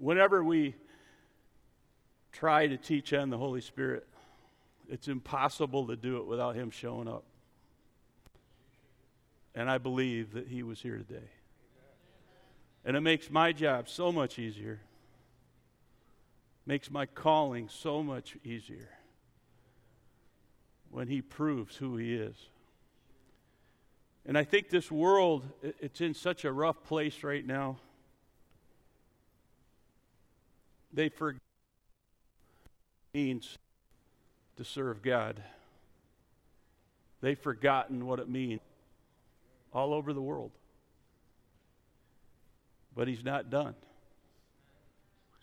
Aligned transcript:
whenever 0.00 0.42
we 0.42 0.74
try 2.32 2.66
to 2.66 2.76
teach 2.76 3.12
on 3.12 3.30
the 3.30 3.38
Holy 3.38 3.60
Spirit, 3.60 4.06
it's 4.88 5.08
impossible 5.08 5.86
to 5.88 5.96
do 5.96 6.16
it 6.16 6.26
without 6.26 6.56
Him 6.56 6.70
showing 6.70 7.06
up. 7.06 7.24
And 9.54 9.70
I 9.70 9.78
believe 9.78 10.32
that 10.32 10.48
He 10.48 10.62
was 10.62 10.80
here 10.80 10.96
today. 10.96 11.28
And 12.84 12.96
it 12.96 13.00
makes 13.00 13.30
my 13.30 13.52
job 13.52 13.88
so 13.88 14.10
much 14.10 14.38
easier, 14.38 14.80
makes 16.64 16.90
my 16.90 17.04
calling 17.04 17.68
so 17.68 18.02
much 18.02 18.36
easier 18.42 18.88
when 20.90 21.08
He 21.08 21.20
proves 21.20 21.76
who 21.76 21.96
He 21.98 22.14
is. 22.14 22.36
And 24.24 24.38
I 24.38 24.44
think 24.44 24.70
this 24.70 24.90
world, 24.90 25.44
it's 25.62 26.00
in 26.00 26.14
such 26.14 26.44
a 26.44 26.52
rough 26.52 26.82
place 26.84 27.22
right 27.22 27.46
now. 27.46 27.78
They 30.92 31.08
forget 31.08 31.40
means 33.14 33.58
to 34.56 34.64
serve 34.64 35.02
God. 35.02 35.42
They've 37.20 37.38
forgotten 37.38 38.06
what 38.06 38.18
it 38.18 38.28
means 38.28 38.60
all 39.72 39.92
over 39.92 40.12
the 40.12 40.22
world. 40.22 40.50
But 42.96 43.08
he's 43.08 43.24
not 43.24 43.50
done. 43.50 43.74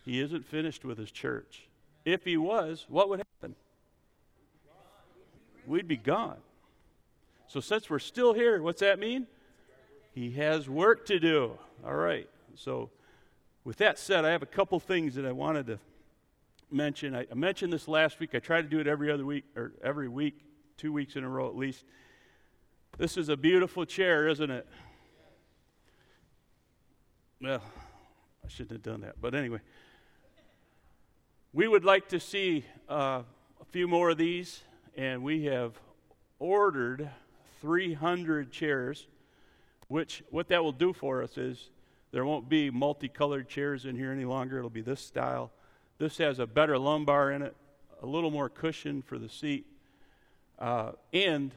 He 0.05 0.21
isn't 0.21 0.45
finished 0.45 0.85
with 0.85 0.97
his 0.97 1.11
church. 1.11 1.67
If 2.05 2.23
he 2.23 2.37
was, 2.37 2.85
what 2.87 3.09
would 3.09 3.19
happen? 3.19 3.55
We'd 5.65 5.87
be 5.87 5.97
gone. 5.97 6.37
So, 7.47 7.59
since 7.59 7.89
we're 7.89 7.99
still 7.99 8.33
here, 8.33 8.61
what's 8.61 8.81
that 8.81 8.99
mean? 8.99 9.27
He 10.13 10.31
has 10.31 10.69
work 10.69 11.05
to 11.07 11.19
do. 11.19 11.57
All 11.85 11.95
right. 11.95 12.29
So, 12.55 12.89
with 13.67 13.75
that 13.79 13.99
said, 13.99 14.23
I 14.23 14.31
have 14.31 14.41
a 14.41 14.45
couple 14.45 14.79
things 14.79 15.15
that 15.15 15.25
I 15.25 15.33
wanted 15.33 15.67
to 15.67 15.79
mention. 16.71 17.13
I, 17.13 17.27
I 17.29 17.33
mentioned 17.33 17.73
this 17.73 17.89
last 17.89 18.17
week. 18.17 18.33
I 18.33 18.39
try 18.39 18.61
to 18.61 18.67
do 18.67 18.79
it 18.79 18.87
every 18.87 19.11
other 19.11 19.25
week, 19.25 19.43
or 19.57 19.73
every 19.83 20.07
week, 20.07 20.39
two 20.77 20.93
weeks 20.93 21.17
in 21.17 21.25
a 21.25 21.29
row 21.29 21.49
at 21.49 21.55
least. 21.57 21.83
This 22.97 23.17
is 23.17 23.27
a 23.27 23.35
beautiful 23.35 23.83
chair, 23.83 24.29
isn't 24.29 24.49
it? 24.49 24.65
Well, 27.41 27.61
I 28.45 28.47
shouldn't 28.47 28.71
have 28.71 28.83
done 28.83 29.01
that. 29.01 29.19
But 29.19 29.35
anyway, 29.35 29.59
we 31.51 31.67
would 31.67 31.83
like 31.83 32.07
to 32.07 32.21
see 32.21 32.63
uh, 32.87 33.23
a 33.59 33.65
few 33.65 33.89
more 33.89 34.11
of 34.11 34.17
these, 34.17 34.61
and 34.95 35.23
we 35.23 35.43
have 35.43 35.73
ordered 36.39 37.09
300 37.59 38.49
chairs, 38.49 39.07
which 39.89 40.23
what 40.29 40.47
that 40.47 40.63
will 40.63 40.71
do 40.71 40.93
for 40.93 41.21
us 41.21 41.37
is 41.37 41.69
there 42.11 42.25
won't 42.25 42.49
be 42.49 42.69
multicolored 42.69 43.49
chairs 43.49 43.85
in 43.85 43.95
here 43.95 44.11
any 44.11 44.25
longer. 44.25 44.57
It'll 44.57 44.69
be 44.69 44.81
this 44.81 45.01
style. 45.01 45.51
This 45.97 46.17
has 46.19 46.39
a 46.39 46.47
better 46.47 46.77
lumbar 46.77 47.31
in 47.31 47.41
it, 47.41 47.55
a 48.01 48.05
little 48.05 48.31
more 48.31 48.49
cushion 48.49 49.01
for 49.01 49.17
the 49.17 49.29
seat. 49.29 49.65
Uh, 50.59 50.91
and 51.13 51.51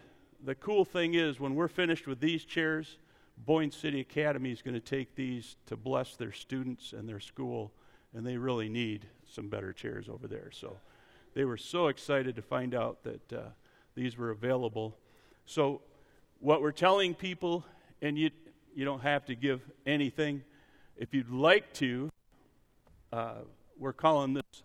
the 0.45 0.55
cool 0.55 0.85
thing 0.85 1.15
is, 1.15 1.39
when 1.39 1.55
we're 1.55 1.69
finished 1.69 2.07
with 2.07 2.21
these 2.21 2.45
chairs, 2.45 2.99
Boyne 3.37 3.71
City 3.71 4.01
Academy 4.01 4.51
is 4.51 4.63
going 4.63 4.75
to 4.75 4.81
take 4.81 5.15
these 5.15 5.57
to 5.67 5.77
bless 5.77 6.17
their 6.17 6.33
students 6.33 6.93
and 6.93 7.09
their 7.09 7.21
school, 7.21 7.73
and 8.15 8.27
they 8.27 8.37
really 8.37 8.69
need 8.69 9.07
some 9.31 9.49
better 9.49 9.73
chairs 9.73 10.09
over 10.09 10.27
there. 10.27 10.51
So 10.53 10.77
they 11.35 11.45
were 11.45 11.57
so 11.57 11.89
excited 11.89 12.37
to 12.37 12.43
find 12.43 12.75
out 12.75 13.03
that 13.05 13.33
uh, 13.33 13.43
these 13.95 14.17
were 14.17 14.31
available. 14.31 14.97
So 15.47 15.83
what 16.39 16.61
we're 16.61 16.73
telling 16.73 17.15
people, 17.15 17.65
and 18.03 18.19
you, 18.19 18.31
you 18.75 18.85
don't 18.85 19.03
have 19.03 19.25
to 19.27 19.35
give 19.35 19.61
anything. 19.87 20.43
If 20.97 21.15
you'd 21.15 21.31
like 21.31 21.73
to, 21.75 22.11
uh, 23.13 23.41
we're 23.79 23.93
calling 23.93 24.35
this 24.35 24.63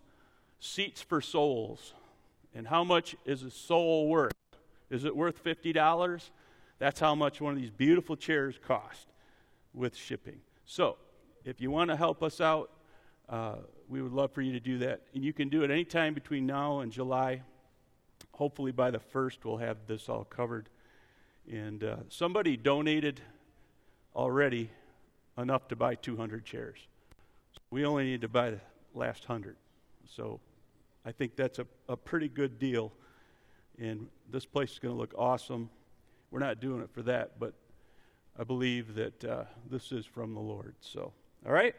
Seats 0.60 1.02
for 1.02 1.20
Souls. 1.20 1.94
And 2.54 2.66
how 2.66 2.84
much 2.84 3.16
is 3.24 3.42
a 3.42 3.50
soul 3.50 4.08
worth? 4.08 4.32
Is 4.90 5.04
it 5.04 5.14
worth 5.14 5.42
$50? 5.42 6.30
That's 6.78 7.00
how 7.00 7.14
much 7.14 7.40
one 7.40 7.54
of 7.54 7.60
these 7.60 7.70
beautiful 7.70 8.16
chairs 8.16 8.58
cost 8.66 9.08
with 9.74 9.96
shipping. 9.96 10.40
So, 10.64 10.96
if 11.44 11.60
you 11.60 11.70
want 11.70 11.90
to 11.90 11.96
help 11.96 12.22
us 12.22 12.40
out, 12.40 12.70
uh, 13.28 13.56
we 13.88 14.02
would 14.02 14.12
love 14.12 14.32
for 14.32 14.42
you 14.42 14.52
to 14.52 14.60
do 14.60 14.78
that. 14.78 15.02
And 15.14 15.24
you 15.24 15.32
can 15.32 15.48
do 15.48 15.62
it 15.62 15.70
anytime 15.70 16.14
between 16.14 16.46
now 16.46 16.80
and 16.80 16.90
July. 16.90 17.42
Hopefully, 18.32 18.72
by 18.72 18.90
the 18.90 18.98
1st, 18.98 19.44
we'll 19.44 19.58
have 19.58 19.78
this 19.86 20.08
all 20.08 20.24
covered. 20.24 20.68
And 21.50 21.84
uh, 21.84 21.96
somebody 22.08 22.56
donated 22.56 23.20
already 24.16 24.70
enough 25.38 25.68
to 25.68 25.76
buy 25.76 25.94
200 25.94 26.44
chairs. 26.44 26.78
We 27.70 27.84
only 27.84 28.04
need 28.04 28.22
to 28.22 28.28
buy 28.28 28.50
the 28.50 28.60
last 28.94 29.28
100. 29.28 29.56
So 30.08 30.40
I 31.04 31.12
think 31.12 31.36
that's 31.36 31.58
a, 31.58 31.66
a 31.88 31.96
pretty 31.96 32.28
good 32.28 32.58
deal. 32.58 32.92
And 33.78 34.08
this 34.30 34.46
place 34.46 34.72
is 34.72 34.78
going 34.78 34.94
to 34.94 34.98
look 34.98 35.14
awesome. 35.16 35.70
We're 36.30 36.40
not 36.40 36.60
doing 36.60 36.82
it 36.82 36.90
for 36.90 37.02
that, 37.02 37.38
but 37.38 37.54
I 38.38 38.44
believe 38.44 38.94
that 38.94 39.24
uh, 39.24 39.44
this 39.70 39.92
is 39.92 40.06
from 40.06 40.34
the 40.34 40.40
Lord. 40.40 40.74
So, 40.80 41.12
all 41.46 41.52
right. 41.52 41.74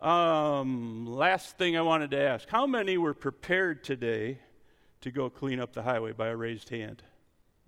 Um, 0.00 1.06
last 1.06 1.56
thing 1.56 1.76
I 1.76 1.80
wanted 1.80 2.10
to 2.10 2.20
ask 2.20 2.46
How 2.50 2.66
many 2.66 2.98
were 2.98 3.14
prepared 3.14 3.82
today 3.82 4.38
to 5.00 5.10
go 5.10 5.30
clean 5.30 5.58
up 5.58 5.72
the 5.72 5.82
highway 5.82 6.12
by 6.12 6.28
a 6.28 6.36
raised 6.36 6.68
hand? 6.68 7.02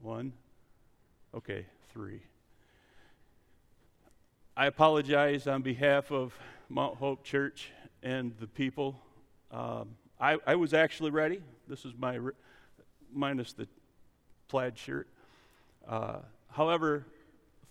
One, 0.00 0.34
Okay, 1.34 1.66
three. 1.92 2.22
I 4.58 4.66
apologize 4.66 5.46
on 5.46 5.62
behalf 5.62 6.10
of 6.10 6.36
Mount 6.68 6.96
Hope 6.96 7.22
Church 7.22 7.70
and 8.02 8.34
the 8.40 8.48
people. 8.48 9.00
Um, 9.52 9.90
I, 10.20 10.36
I, 10.48 10.56
was 10.56 10.74
actually 10.74 11.12
ready. 11.12 11.40
This 11.68 11.84
is 11.84 11.92
my, 11.96 12.18
minus 13.14 13.52
the 13.52 13.68
plaid 14.48 14.76
shirt. 14.76 15.06
Uh, 15.88 16.16
however, 16.50 17.06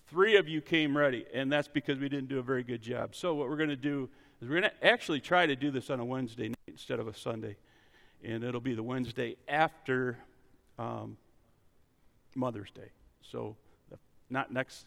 three 0.06 0.36
of 0.36 0.48
you 0.48 0.62
came 0.62 0.96
ready, 0.96 1.26
and 1.34 1.52
that's 1.52 1.68
because 1.68 1.98
we 1.98 2.08
didn't 2.08 2.30
do 2.30 2.38
a 2.38 2.42
very 2.42 2.62
good 2.62 2.80
job. 2.80 3.14
So, 3.14 3.34
what 3.34 3.50
we're 3.50 3.58
going 3.58 3.68
to 3.68 3.76
do 3.76 4.08
is 4.40 4.48
we're 4.48 4.58
going 4.58 4.72
to 4.72 4.86
actually 4.86 5.20
try 5.20 5.44
to 5.44 5.56
do 5.56 5.70
this 5.70 5.90
on 5.90 6.00
a 6.00 6.04
Wednesday 6.06 6.48
night 6.48 6.56
instead 6.68 7.00
of 7.00 7.06
a 7.06 7.14
Sunday. 7.14 7.58
And 8.24 8.42
it'll 8.42 8.62
be 8.62 8.74
the 8.74 8.82
Wednesday 8.82 9.36
after 9.46 10.16
um, 10.78 11.18
Mother's 12.34 12.70
Day. 12.70 12.92
So, 13.20 13.56
not 14.30 14.50
next, 14.50 14.86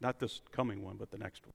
not 0.00 0.18
this 0.18 0.40
coming 0.52 0.82
one, 0.82 0.96
but 0.96 1.10
the 1.10 1.18
next 1.18 1.46
one. 1.46 1.54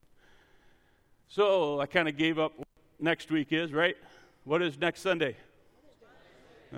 So 1.28 1.80
I 1.80 1.86
kind 1.86 2.08
of 2.08 2.18
gave 2.18 2.40
up 2.40 2.54
next 3.00 3.32
week 3.32 3.52
is, 3.52 3.72
right? 3.72 3.96
What 4.44 4.62
is 4.62 4.78
next 4.78 5.02
Sunday? 5.02 5.36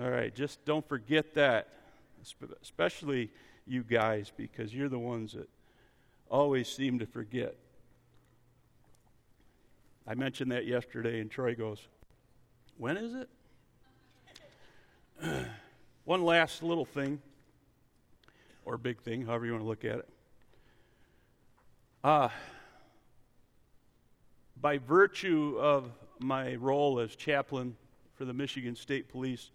All 0.00 0.10
right, 0.10 0.34
just 0.34 0.64
don't 0.64 0.86
forget 0.88 1.34
that, 1.34 1.68
especially 2.62 3.30
you 3.66 3.82
guys, 3.82 4.32
because 4.36 4.74
you're 4.74 4.88
the 4.88 4.98
ones 4.98 5.32
that 5.34 5.48
always 6.28 6.68
seem 6.68 6.98
to 6.98 7.06
forget. 7.06 7.54
I 10.06 10.14
mentioned 10.14 10.52
that 10.52 10.66
yesterday, 10.66 11.20
and 11.20 11.30
Troy 11.30 11.54
goes, 11.54 11.86
When 12.76 12.96
is 12.96 13.14
it? 13.14 13.28
One 16.04 16.24
last 16.24 16.62
little 16.62 16.84
thing 16.84 17.20
or 18.64 18.76
big 18.76 19.00
thing, 19.00 19.24
however 19.26 19.46
you 19.46 19.52
want 19.52 19.62
to 19.62 19.68
look 19.68 19.84
at 19.84 19.98
it. 19.98 20.08
Uh, 22.04 22.28
by 24.60 24.76
virtue 24.76 25.56
of 25.58 25.90
my 26.18 26.54
role 26.56 27.00
as 27.00 27.16
chaplain 27.16 27.74
for 28.16 28.26
the 28.26 28.32
Michigan 28.34 28.76
State 28.76 29.08
Police, 29.08 29.50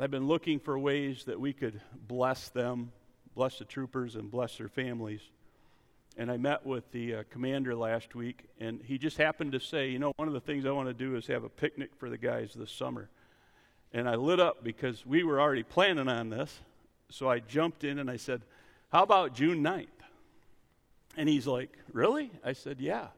I've 0.00 0.10
been 0.10 0.26
looking 0.26 0.58
for 0.58 0.76
ways 0.76 1.26
that 1.26 1.38
we 1.38 1.52
could 1.52 1.80
bless 2.08 2.48
them, 2.48 2.90
bless 3.36 3.60
the 3.60 3.64
troopers, 3.64 4.16
and 4.16 4.28
bless 4.28 4.58
their 4.58 4.66
families. 4.66 5.20
And 6.16 6.28
I 6.28 6.38
met 6.38 6.66
with 6.66 6.90
the 6.90 7.14
uh, 7.14 7.22
commander 7.30 7.76
last 7.76 8.16
week, 8.16 8.42
and 8.58 8.80
he 8.82 8.98
just 8.98 9.16
happened 9.16 9.52
to 9.52 9.60
say, 9.60 9.90
You 9.90 10.00
know, 10.00 10.12
one 10.16 10.26
of 10.26 10.34
the 10.34 10.40
things 10.40 10.66
I 10.66 10.72
want 10.72 10.88
to 10.88 10.92
do 10.92 11.14
is 11.14 11.28
have 11.28 11.44
a 11.44 11.48
picnic 11.48 11.90
for 11.98 12.10
the 12.10 12.18
guys 12.18 12.52
this 12.52 12.72
summer. 12.72 13.08
And 13.92 14.08
I 14.08 14.16
lit 14.16 14.40
up 14.40 14.64
because 14.64 15.06
we 15.06 15.22
were 15.22 15.40
already 15.40 15.62
planning 15.62 16.08
on 16.08 16.30
this. 16.30 16.58
So 17.10 17.30
I 17.30 17.38
jumped 17.38 17.84
in 17.84 18.00
and 18.00 18.10
I 18.10 18.16
said, 18.16 18.42
How 18.90 19.04
about 19.04 19.36
June 19.36 19.62
9th? 19.62 19.86
And 21.16 21.28
he's 21.28 21.46
like, 21.46 21.76
Really? 21.92 22.30
I 22.44 22.52
said, 22.52 22.80
Yeah. 22.80 23.08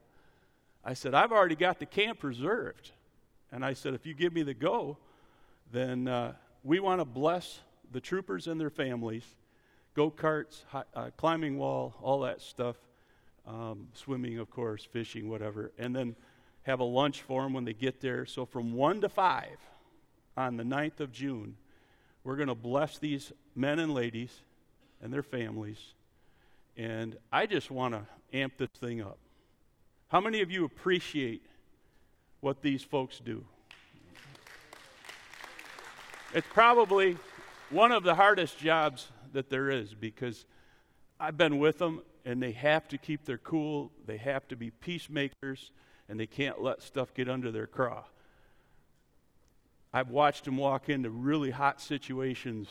I 0.85 0.95
said, 0.95 1.15
I've 1.15 1.33
already 1.33 1.57
got 1.57 1.79
the 1.79 1.87
camp 1.87 2.23
reserved. 2.23 2.93
And 3.51 3.65
I 3.65 3.73
said, 3.73 3.95
If 3.95 4.07
you 4.07 4.15
give 4.15 4.33
me 4.33 4.43
the 4.43 4.55
go, 4.55 4.99
then 5.73 6.09
uh, 6.09 6.35
we 6.63 6.81
want 6.81 7.01
to 7.01 7.05
bless 7.05 7.61
the 7.93 8.01
troopers 8.01 8.47
and 8.47 8.61
their 8.61 8.71
families, 8.71 9.25
go 9.95 10.11
karts, 10.11 10.63
uh, 10.73 11.11
climbing 11.17 11.59
wall, 11.59 11.95
all 12.03 12.21
that 12.21 12.41
stuff, 12.41 12.77
um, 13.47 13.89
swimming, 13.95 14.39
of 14.39 14.51
course, 14.51 14.85
fishing, 14.85 15.29
whatever, 15.29 15.73
and 15.79 15.95
then 15.95 16.17
have 16.63 16.81
a 16.81 16.85
lunch 16.85 17.23
for 17.23 17.43
them 17.43 17.53
when 17.53 17.65
they 17.65 17.73
get 17.73 18.01
there. 18.01 18.27
So 18.27 18.45
from 18.45 18.73
1 18.73 19.03
to 19.03 19.09
5 19.09 19.47
on 20.37 20.57
the 20.57 20.65
9th 20.65 21.01
of 21.01 21.13
June, 21.13 21.57
we're 22.25 22.37
going 22.37 22.49
to 22.49 22.57
bless 22.57 22.99
these 22.99 23.33
men 23.55 23.79
and 23.79 23.95
ladies 23.95 24.41
and 25.01 25.13
their 25.13 25.23
families. 25.23 25.95
And 26.77 27.17
I 27.33 27.47
just 27.47 27.71
want 27.71 27.95
to 27.95 28.03
amp 28.37 28.59
this 28.59 28.71
thing 28.71 29.01
up. 29.01 29.19
How 30.09 30.21
many 30.21 30.43
of 30.43 30.51
you 30.51 30.65
appreciate 30.65 31.43
what 32.41 32.63
these 32.63 32.83
folks 32.83 33.19
do. 33.19 33.45
It's 36.35 36.47
probably 36.53 37.17
one 37.71 37.93
of 37.93 38.05
the 38.05 38.15
hardest 38.15 38.59
jobs 38.59 39.09
that 39.33 39.51
there 39.51 39.71
is 39.71 39.95
because 39.95 40.45
I've 41.19 41.37
been 41.37 41.59
with 41.59 41.79
them 41.79 42.03
and 42.25 42.43
they 42.43 42.53
have 42.53 42.89
to 42.89 42.99
keep 42.99 43.25
their 43.25 43.39
cool, 43.39 43.91
they 44.07 44.17
have 44.19 44.47
to 44.49 44.57
be 44.57 44.71
peacemakers, 44.71 45.71
and 46.09 46.21
they 46.21 46.27
can't 46.27 46.63
let 46.63 46.83
stuff 46.83 47.15
get 47.15 47.29
under 47.29 47.51
their 47.51 47.67
craw. 47.67 48.05
I've 49.93 50.11
watched 50.11 50.45
them 50.45 50.57
walk 50.57 50.89
into 50.89 51.11
really 51.11 51.51
hot 51.51 51.81
situations 51.81 52.69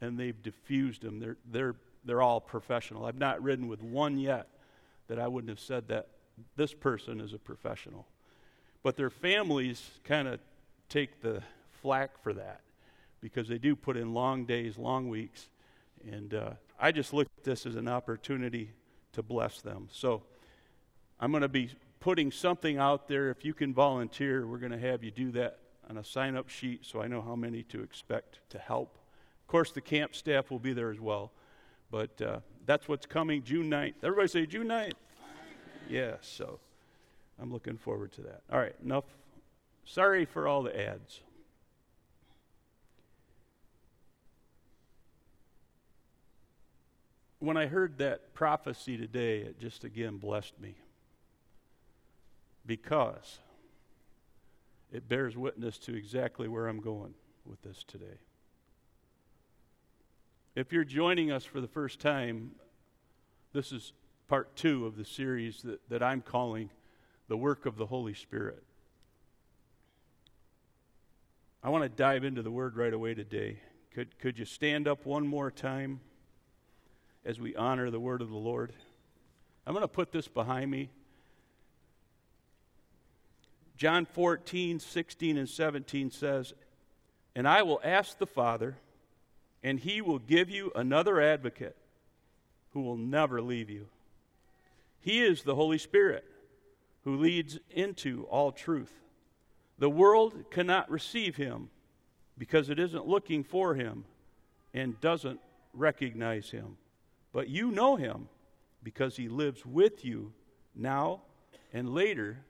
and 0.00 0.18
they've 0.18 0.40
diffused 0.42 1.02
them. 1.02 1.18
They're, 1.18 1.36
they're, 1.50 1.74
they're 2.08 2.22
all 2.22 2.40
professional. 2.40 3.04
I've 3.04 3.18
not 3.18 3.42
ridden 3.42 3.68
with 3.68 3.82
one 3.82 4.18
yet 4.18 4.48
that 5.08 5.18
I 5.18 5.28
wouldn't 5.28 5.50
have 5.50 5.60
said 5.60 5.88
that 5.88 6.08
this 6.56 6.72
person 6.72 7.20
is 7.20 7.32
a 7.32 7.38
professional. 7.38 8.06
But 8.82 8.96
their 8.96 9.10
families 9.10 9.90
kind 10.04 10.28
of 10.28 10.40
take 10.88 11.20
the 11.20 11.42
flack 11.82 12.22
for 12.22 12.32
that 12.34 12.60
because 13.20 13.48
they 13.48 13.58
do 13.58 13.74
put 13.74 13.96
in 13.96 14.14
long 14.14 14.44
days, 14.44 14.78
long 14.78 15.08
weeks. 15.08 15.48
And 16.10 16.32
uh, 16.34 16.50
I 16.78 16.92
just 16.92 17.12
look 17.12 17.26
at 17.38 17.44
this 17.44 17.66
as 17.66 17.74
an 17.74 17.88
opportunity 17.88 18.70
to 19.12 19.22
bless 19.22 19.60
them. 19.60 19.88
So 19.90 20.22
I'm 21.18 21.30
going 21.32 21.42
to 21.42 21.48
be 21.48 21.70
putting 22.00 22.30
something 22.30 22.78
out 22.78 23.08
there. 23.08 23.30
If 23.30 23.44
you 23.44 23.54
can 23.54 23.74
volunteer, 23.74 24.46
we're 24.46 24.58
going 24.58 24.72
to 24.72 24.78
have 24.78 25.02
you 25.02 25.10
do 25.10 25.32
that 25.32 25.58
on 25.90 25.98
a 25.98 26.04
sign 26.04 26.36
up 26.36 26.48
sheet 26.48 26.84
so 26.84 27.00
I 27.00 27.08
know 27.08 27.22
how 27.22 27.34
many 27.34 27.62
to 27.64 27.82
expect 27.82 28.40
to 28.50 28.58
help. 28.58 28.98
Of 29.42 29.48
course, 29.48 29.72
the 29.72 29.80
camp 29.80 30.14
staff 30.14 30.50
will 30.50 30.58
be 30.58 30.72
there 30.72 30.90
as 30.90 31.00
well. 31.00 31.32
But 31.90 32.20
uh, 32.20 32.40
that's 32.66 32.88
what's 32.88 33.06
coming 33.06 33.42
June 33.42 33.70
9th. 33.70 33.94
Everybody 34.02 34.28
say 34.28 34.46
June 34.46 34.68
9th. 34.68 34.92
Yeah, 35.88 36.16
so 36.20 36.60
I'm 37.40 37.52
looking 37.52 37.78
forward 37.78 38.12
to 38.12 38.22
that. 38.22 38.42
All 38.52 38.58
right, 38.58 38.74
enough. 38.84 39.04
Sorry 39.84 40.26
for 40.26 40.46
all 40.46 40.62
the 40.62 40.78
ads. 40.78 41.20
When 47.38 47.56
I 47.56 47.66
heard 47.66 47.98
that 47.98 48.34
prophecy 48.34 48.96
today, 48.96 49.38
it 49.38 49.60
just 49.60 49.84
again 49.84 50.18
blessed 50.18 50.60
me 50.60 50.74
because 52.66 53.38
it 54.92 55.08
bears 55.08 55.36
witness 55.36 55.78
to 55.78 55.94
exactly 55.94 56.48
where 56.48 56.66
I'm 56.66 56.80
going 56.80 57.14
with 57.46 57.62
this 57.62 57.84
today. 57.84 58.18
If 60.58 60.72
you're 60.72 60.82
joining 60.82 61.30
us 61.30 61.44
for 61.44 61.60
the 61.60 61.68
first 61.68 62.00
time, 62.00 62.50
this 63.52 63.70
is 63.70 63.92
part 64.26 64.56
two 64.56 64.86
of 64.86 64.96
the 64.96 65.04
series 65.04 65.62
that, 65.62 65.88
that 65.88 66.02
I'm 66.02 66.20
calling 66.20 66.70
The 67.28 67.36
Work 67.36 67.64
of 67.64 67.76
the 67.76 67.86
Holy 67.86 68.12
Spirit. 68.12 68.64
I 71.62 71.68
want 71.68 71.84
to 71.84 71.88
dive 71.88 72.24
into 72.24 72.42
the 72.42 72.50
word 72.50 72.76
right 72.76 72.92
away 72.92 73.14
today. 73.14 73.60
Could, 73.94 74.18
could 74.18 74.36
you 74.36 74.44
stand 74.44 74.88
up 74.88 75.06
one 75.06 75.28
more 75.28 75.52
time 75.52 76.00
as 77.24 77.38
we 77.38 77.54
honor 77.54 77.88
the 77.88 78.00
word 78.00 78.20
of 78.20 78.28
the 78.28 78.36
Lord? 78.36 78.72
I'm 79.64 79.74
going 79.74 79.84
to 79.84 79.86
put 79.86 80.10
this 80.10 80.26
behind 80.26 80.72
me. 80.72 80.90
John 83.76 84.06
14, 84.06 84.80
16, 84.80 85.36
and 85.36 85.48
17 85.48 86.10
says, 86.10 86.52
And 87.36 87.46
I 87.46 87.62
will 87.62 87.80
ask 87.84 88.18
the 88.18 88.26
Father, 88.26 88.78
and 89.62 89.80
he 89.80 90.00
will 90.00 90.18
give 90.18 90.50
you 90.50 90.70
another 90.74 91.20
advocate 91.20 91.76
who 92.72 92.80
will 92.82 92.96
never 92.96 93.40
leave 93.40 93.70
you 93.70 93.88
he 95.00 95.22
is 95.22 95.42
the 95.42 95.54
Holy 95.54 95.78
Spirit 95.78 96.24
who 97.04 97.16
leads 97.16 97.58
into 97.70 98.24
all 98.24 98.52
truth. 98.52 98.92
The 99.78 99.88
world 99.88 100.50
cannot 100.50 100.90
receive 100.90 101.36
him 101.36 101.70
because 102.36 102.68
it 102.68 102.78
isn't 102.78 103.06
looking 103.06 103.44
for 103.44 103.74
him 103.74 104.04
and 104.74 105.00
doesn't 105.00 105.40
recognize 105.72 106.50
him. 106.50 106.76
But 107.32 107.48
you 107.48 107.70
know 107.70 107.96
him 107.96 108.28
because 108.82 109.16
he 109.16 109.28
lives 109.28 109.64
with 109.64 110.04
you 110.04 110.32
now 110.74 111.22
and 111.72 111.94
later 111.94 112.40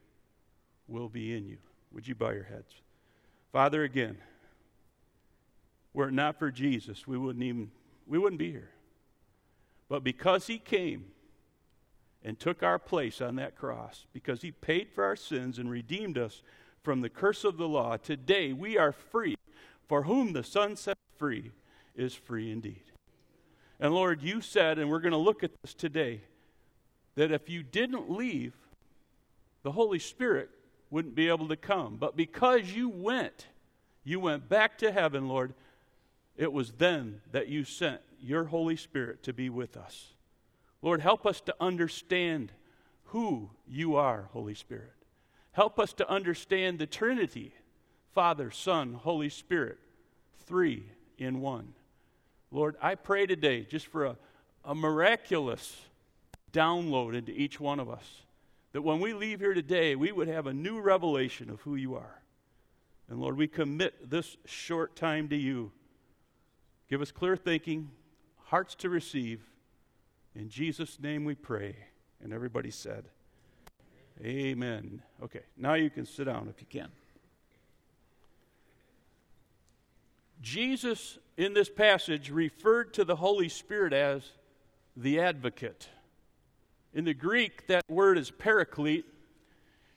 will 0.86 1.08
be 1.08 1.36
in 1.36 1.46
you. 1.46 1.58
Would 1.92 2.08
you 2.08 2.14
bow 2.14 2.30
your 2.30 2.44
heads? 2.44 2.72
Father, 3.52 3.84
again, 3.84 4.18
were 5.94 6.08
it 6.08 6.14
not 6.14 6.38
for 6.38 6.50
Jesus, 6.50 7.06
we 7.06 7.18
wouldn't 7.18 7.44
even 7.44 7.70
we 8.06 8.18
wouldn't 8.18 8.38
be 8.38 8.50
here. 8.50 8.70
But 9.88 10.04
because 10.04 10.46
he 10.46 10.58
came, 10.58 11.06
and 12.22 12.38
took 12.38 12.62
our 12.62 12.78
place 12.78 13.20
on 13.20 13.36
that 13.36 13.56
cross 13.56 14.06
because 14.12 14.42
he 14.42 14.50
paid 14.50 14.88
for 14.94 15.04
our 15.04 15.16
sins 15.16 15.58
and 15.58 15.70
redeemed 15.70 16.18
us 16.18 16.42
from 16.82 17.00
the 17.00 17.08
curse 17.08 17.44
of 17.44 17.56
the 17.56 17.68
law. 17.68 17.96
Today 17.96 18.52
we 18.52 18.76
are 18.76 18.92
free. 18.92 19.36
For 19.88 20.02
whom 20.02 20.32
the 20.32 20.44
Son 20.44 20.76
sets 20.76 21.00
free 21.16 21.52
is 21.96 22.14
free 22.14 22.50
indeed. 22.50 22.82
And 23.80 23.94
Lord, 23.94 24.22
you 24.22 24.40
said, 24.40 24.78
and 24.78 24.90
we're 24.90 25.00
going 25.00 25.12
to 25.12 25.18
look 25.18 25.42
at 25.42 25.52
this 25.62 25.72
today, 25.72 26.20
that 27.14 27.32
if 27.32 27.48
you 27.48 27.62
didn't 27.62 28.10
leave, 28.10 28.52
the 29.62 29.72
Holy 29.72 29.98
Spirit 29.98 30.50
wouldn't 30.90 31.14
be 31.14 31.28
able 31.28 31.48
to 31.48 31.56
come. 31.56 31.96
But 31.96 32.16
because 32.16 32.70
you 32.72 32.88
went, 32.88 33.46
you 34.04 34.20
went 34.20 34.48
back 34.48 34.76
to 34.78 34.92
heaven, 34.92 35.28
Lord, 35.28 35.54
it 36.38 36.52
was 36.52 36.72
then 36.78 37.20
that 37.32 37.48
you 37.48 37.64
sent 37.64 38.00
your 38.20 38.44
Holy 38.44 38.76
Spirit 38.76 39.22
to 39.24 39.34
be 39.34 39.50
with 39.50 39.76
us. 39.76 40.14
Lord, 40.80 41.00
help 41.00 41.26
us 41.26 41.40
to 41.42 41.54
understand 41.60 42.52
who 43.06 43.50
you 43.66 43.96
are, 43.96 44.30
Holy 44.32 44.54
Spirit. 44.54 44.92
Help 45.52 45.78
us 45.78 45.92
to 45.94 46.08
understand 46.08 46.78
the 46.78 46.86
Trinity 46.86 47.52
Father, 48.14 48.50
Son, 48.50 48.94
Holy 48.94 49.28
Spirit, 49.28 49.78
three 50.46 50.84
in 51.18 51.40
one. 51.40 51.74
Lord, 52.50 52.76
I 52.80 52.94
pray 52.94 53.26
today 53.26 53.66
just 53.68 53.86
for 53.86 54.06
a, 54.06 54.16
a 54.64 54.74
miraculous 54.74 55.76
download 56.52 57.14
into 57.14 57.32
each 57.32 57.60
one 57.60 57.80
of 57.80 57.90
us. 57.90 58.22
That 58.72 58.82
when 58.82 59.00
we 59.00 59.12
leave 59.12 59.40
here 59.40 59.54
today, 59.54 59.94
we 59.96 60.12
would 60.12 60.28
have 60.28 60.46
a 60.46 60.54
new 60.54 60.80
revelation 60.80 61.50
of 61.50 61.60
who 61.60 61.74
you 61.74 61.94
are. 61.94 62.22
And 63.08 63.20
Lord, 63.20 63.36
we 63.36 63.48
commit 63.48 64.10
this 64.10 64.36
short 64.44 64.94
time 64.94 65.28
to 65.28 65.36
you. 65.36 65.72
Give 66.88 67.02
us 67.02 67.12
clear 67.12 67.36
thinking, 67.36 67.90
hearts 68.46 68.74
to 68.76 68.88
receive, 68.88 69.42
in 70.34 70.48
Jesus' 70.48 70.98
name 71.00 71.24
we 71.24 71.34
pray. 71.34 71.76
And 72.22 72.32
everybody 72.32 72.70
said, 72.70 73.04
Amen. 74.24 75.02
Okay, 75.22 75.42
now 75.56 75.74
you 75.74 75.90
can 75.90 76.04
sit 76.04 76.24
down 76.24 76.48
if 76.48 76.60
you 76.60 76.66
can. 76.68 76.88
Jesus, 80.40 81.18
in 81.36 81.54
this 81.54 81.68
passage, 81.68 82.30
referred 82.30 82.94
to 82.94 83.04
the 83.04 83.16
Holy 83.16 83.48
Spirit 83.48 83.92
as 83.92 84.22
the 84.96 85.20
advocate. 85.20 85.88
In 86.94 87.04
the 87.04 87.14
Greek, 87.14 87.66
that 87.66 87.84
word 87.88 88.18
is 88.18 88.30
paraclete, 88.30 89.06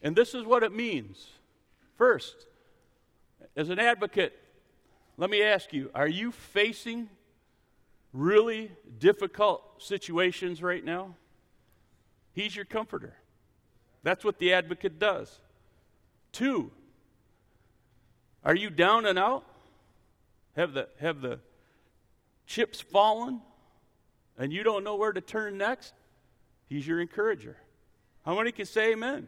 and 0.01 0.15
this 0.15 0.33
is 0.33 0.43
what 0.43 0.61
it 0.61 0.71
means. 0.71 1.27
First, 1.97 2.47
as 3.55 3.69
an 3.69 3.79
advocate, 3.79 4.37
let 5.21 5.29
me 5.29 5.43
ask 5.43 5.71
you 5.71 5.91
are 5.93 6.07
you 6.07 6.31
facing 6.31 7.07
really 8.11 8.71
difficult 8.97 9.61
situations 9.77 10.63
right 10.63 10.83
now, 10.83 11.13
He's 12.33 12.55
your 12.55 12.65
comforter. 12.65 13.13
That's 14.01 14.25
what 14.25 14.39
the 14.39 14.53
advocate 14.53 14.97
does. 14.97 15.39
Two, 16.31 16.71
are 18.43 18.55
you 18.55 18.71
down 18.71 19.05
and 19.05 19.19
out? 19.19 19.43
Have 20.55 20.73
the, 20.73 20.87
have 20.99 21.21
the 21.21 21.39
chips 22.47 22.81
fallen 22.81 23.41
and 24.39 24.51
you 24.51 24.63
don't 24.63 24.83
know 24.83 24.95
where 24.95 25.13
to 25.13 25.21
turn 25.21 25.55
next? 25.55 25.93
He's 26.67 26.87
your 26.87 26.99
encourager. 26.99 27.57
How 28.25 28.35
many 28.35 28.51
can 28.51 28.65
say 28.65 28.93
amen? 28.93 29.09
amen? 29.13 29.27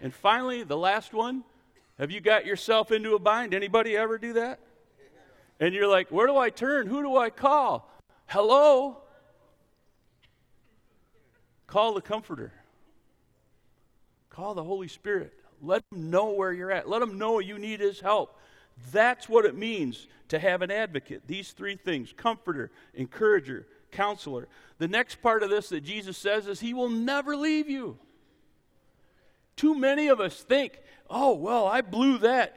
And 0.00 0.14
finally, 0.14 0.62
the 0.62 0.76
last 0.76 1.12
one, 1.12 1.42
have 1.98 2.12
you 2.12 2.20
got 2.20 2.46
yourself 2.46 2.92
into 2.92 3.16
a 3.16 3.18
bind? 3.18 3.52
Anybody 3.52 3.96
ever 3.96 4.16
do 4.16 4.34
that? 4.34 4.60
And 5.60 5.74
you're 5.74 5.88
like, 5.88 6.10
where 6.10 6.26
do 6.26 6.36
I 6.36 6.50
turn? 6.50 6.86
Who 6.86 7.02
do 7.02 7.16
I 7.16 7.30
call? 7.30 7.90
Hello? 8.26 8.98
Call 11.66 11.94
the 11.94 12.00
Comforter. 12.00 12.52
Call 14.30 14.54
the 14.54 14.64
Holy 14.64 14.88
Spirit. 14.88 15.32
Let 15.60 15.82
them 15.90 16.10
know 16.10 16.30
where 16.30 16.52
you're 16.52 16.70
at. 16.70 16.88
Let 16.88 17.00
them 17.00 17.18
know 17.18 17.40
you 17.40 17.58
need 17.58 17.80
His 17.80 18.00
help. 18.00 18.38
That's 18.92 19.28
what 19.28 19.44
it 19.44 19.56
means 19.56 20.06
to 20.28 20.38
have 20.38 20.62
an 20.62 20.70
advocate. 20.70 21.22
These 21.26 21.50
three 21.50 21.76
things 21.76 22.12
comforter, 22.16 22.70
encourager, 22.94 23.66
counselor. 23.90 24.46
The 24.78 24.88
next 24.88 25.20
part 25.20 25.42
of 25.42 25.50
this 25.50 25.70
that 25.70 25.82
Jesus 25.82 26.16
says 26.16 26.46
is 26.46 26.60
He 26.60 26.74
will 26.74 26.88
never 26.88 27.36
leave 27.36 27.68
you. 27.68 27.98
Too 29.56 29.74
many 29.74 30.06
of 30.06 30.20
us 30.20 30.40
think, 30.40 30.78
oh, 31.10 31.34
well, 31.34 31.66
I 31.66 31.80
blew 31.80 32.18
that. 32.18 32.56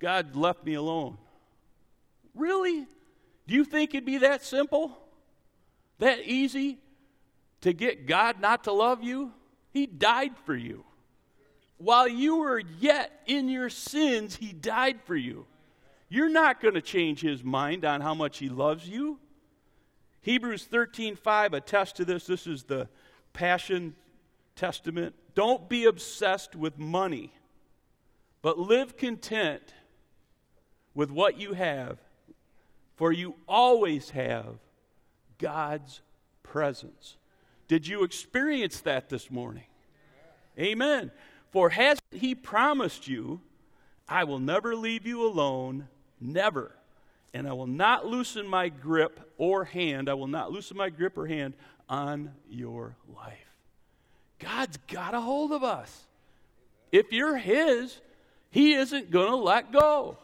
God 0.00 0.34
left 0.34 0.64
me 0.64 0.74
alone. 0.74 1.18
Really? 2.36 2.86
Do 3.46 3.54
you 3.54 3.64
think 3.64 3.94
it'd 3.94 4.04
be 4.04 4.18
that 4.18 4.44
simple? 4.44 4.96
That 5.98 6.20
easy 6.20 6.78
to 7.62 7.72
get 7.72 8.06
God 8.06 8.40
not 8.40 8.64
to 8.64 8.72
love 8.72 9.02
you? 9.02 9.32
He 9.72 9.86
died 9.86 10.32
for 10.44 10.54
you. 10.54 10.84
while 11.78 12.08
you 12.08 12.36
were 12.36 12.62
yet 12.78 13.20
in 13.26 13.48
your 13.48 13.68
sins, 13.68 14.36
he 14.36 14.52
died 14.52 15.00
for 15.04 15.16
you. 15.16 15.46
You're 16.08 16.28
not 16.28 16.60
going 16.60 16.74
to 16.74 16.80
change 16.80 17.20
his 17.20 17.42
mind 17.44 17.84
on 17.84 18.00
how 18.00 18.14
much 18.14 18.38
he 18.38 18.48
loves 18.48 18.88
you. 18.88 19.18
Hebrews 20.22 20.66
13:5 20.70 21.52
attests 21.52 21.92
to 21.94 22.04
this. 22.04 22.26
This 22.26 22.46
is 22.46 22.64
the 22.64 22.88
Passion 23.32 23.94
Testament. 24.54 25.14
Don't 25.34 25.68
be 25.68 25.84
obsessed 25.84 26.56
with 26.56 26.78
money, 26.78 27.32
but 28.42 28.58
live 28.58 28.96
content 28.96 29.74
with 30.94 31.10
what 31.10 31.38
you 31.38 31.52
have, 31.52 31.98
for 32.96 33.12
you 33.12 33.34
always 33.46 34.10
have 34.10 34.56
God's 35.38 36.00
presence. 36.42 37.16
Did 37.68 37.86
you 37.86 38.04
experience 38.04 38.80
that 38.80 39.08
this 39.08 39.30
morning? 39.30 39.64
Amen. 40.58 41.10
For 41.50 41.68
hasn't 41.70 42.02
he 42.10 42.34
promised 42.34 43.06
you, 43.06 43.40
I 44.08 44.24
will 44.24 44.38
never 44.38 44.74
leave 44.74 45.06
you 45.06 45.26
alone, 45.26 45.88
never. 46.20 46.72
And 47.34 47.46
I 47.46 47.52
will 47.52 47.66
not 47.66 48.06
loosen 48.06 48.46
my 48.46 48.68
grip 48.68 49.20
or 49.36 49.64
hand, 49.64 50.08
I 50.08 50.14
will 50.14 50.26
not 50.26 50.52
loosen 50.52 50.76
my 50.76 50.88
grip 50.88 51.18
or 51.18 51.26
hand 51.26 51.54
on 51.88 52.32
your 52.48 52.96
life. 53.14 53.38
God's 54.38 54.78
got 54.88 55.14
a 55.14 55.20
hold 55.20 55.52
of 55.52 55.62
us. 55.62 56.06
If 56.92 57.12
you're 57.12 57.36
his, 57.36 58.00
he 58.50 58.74
isn't 58.74 59.10
going 59.10 59.28
to 59.28 59.36
let 59.36 59.72
go. 59.72 60.18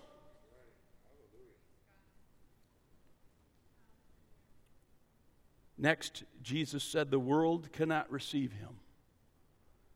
Next, 5.83 6.23
Jesus 6.45 6.85
said 6.85 7.11
the 7.11 7.19
world 7.19 7.73
cannot 7.73 8.09
receive 8.09 8.53
him. 8.53 8.69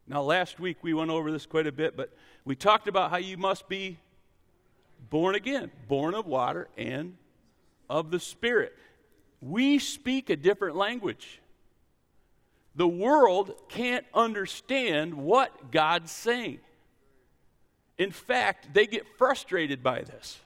Now, 0.08 0.20
last 0.20 0.58
week 0.58 0.78
we 0.82 0.92
went 0.92 1.12
over 1.12 1.30
this 1.30 1.46
quite 1.46 1.68
a 1.68 1.72
bit, 1.72 1.96
but 1.96 2.12
we 2.44 2.56
talked 2.56 2.88
about 2.88 3.10
how 3.10 3.18
you 3.18 3.36
must 3.36 3.68
be 3.68 3.96
born 5.10 5.36
again, 5.36 5.70
born 5.86 6.14
of 6.14 6.26
water 6.26 6.66
and 6.76 7.16
of 7.88 8.10
the 8.10 8.18
Spirit. 8.18 8.74
We 9.40 9.78
speak 9.78 10.28
a 10.28 10.34
different 10.34 10.74
language. 10.74 11.40
The 12.74 12.88
world 12.88 13.54
can't 13.68 14.06
understand 14.12 15.14
what 15.14 15.70
God's 15.70 16.10
saying. 16.10 16.58
In 17.96 18.10
fact, 18.10 18.74
they 18.74 18.88
get 18.88 19.06
frustrated 19.18 19.84
by 19.84 20.02
this. 20.02 20.40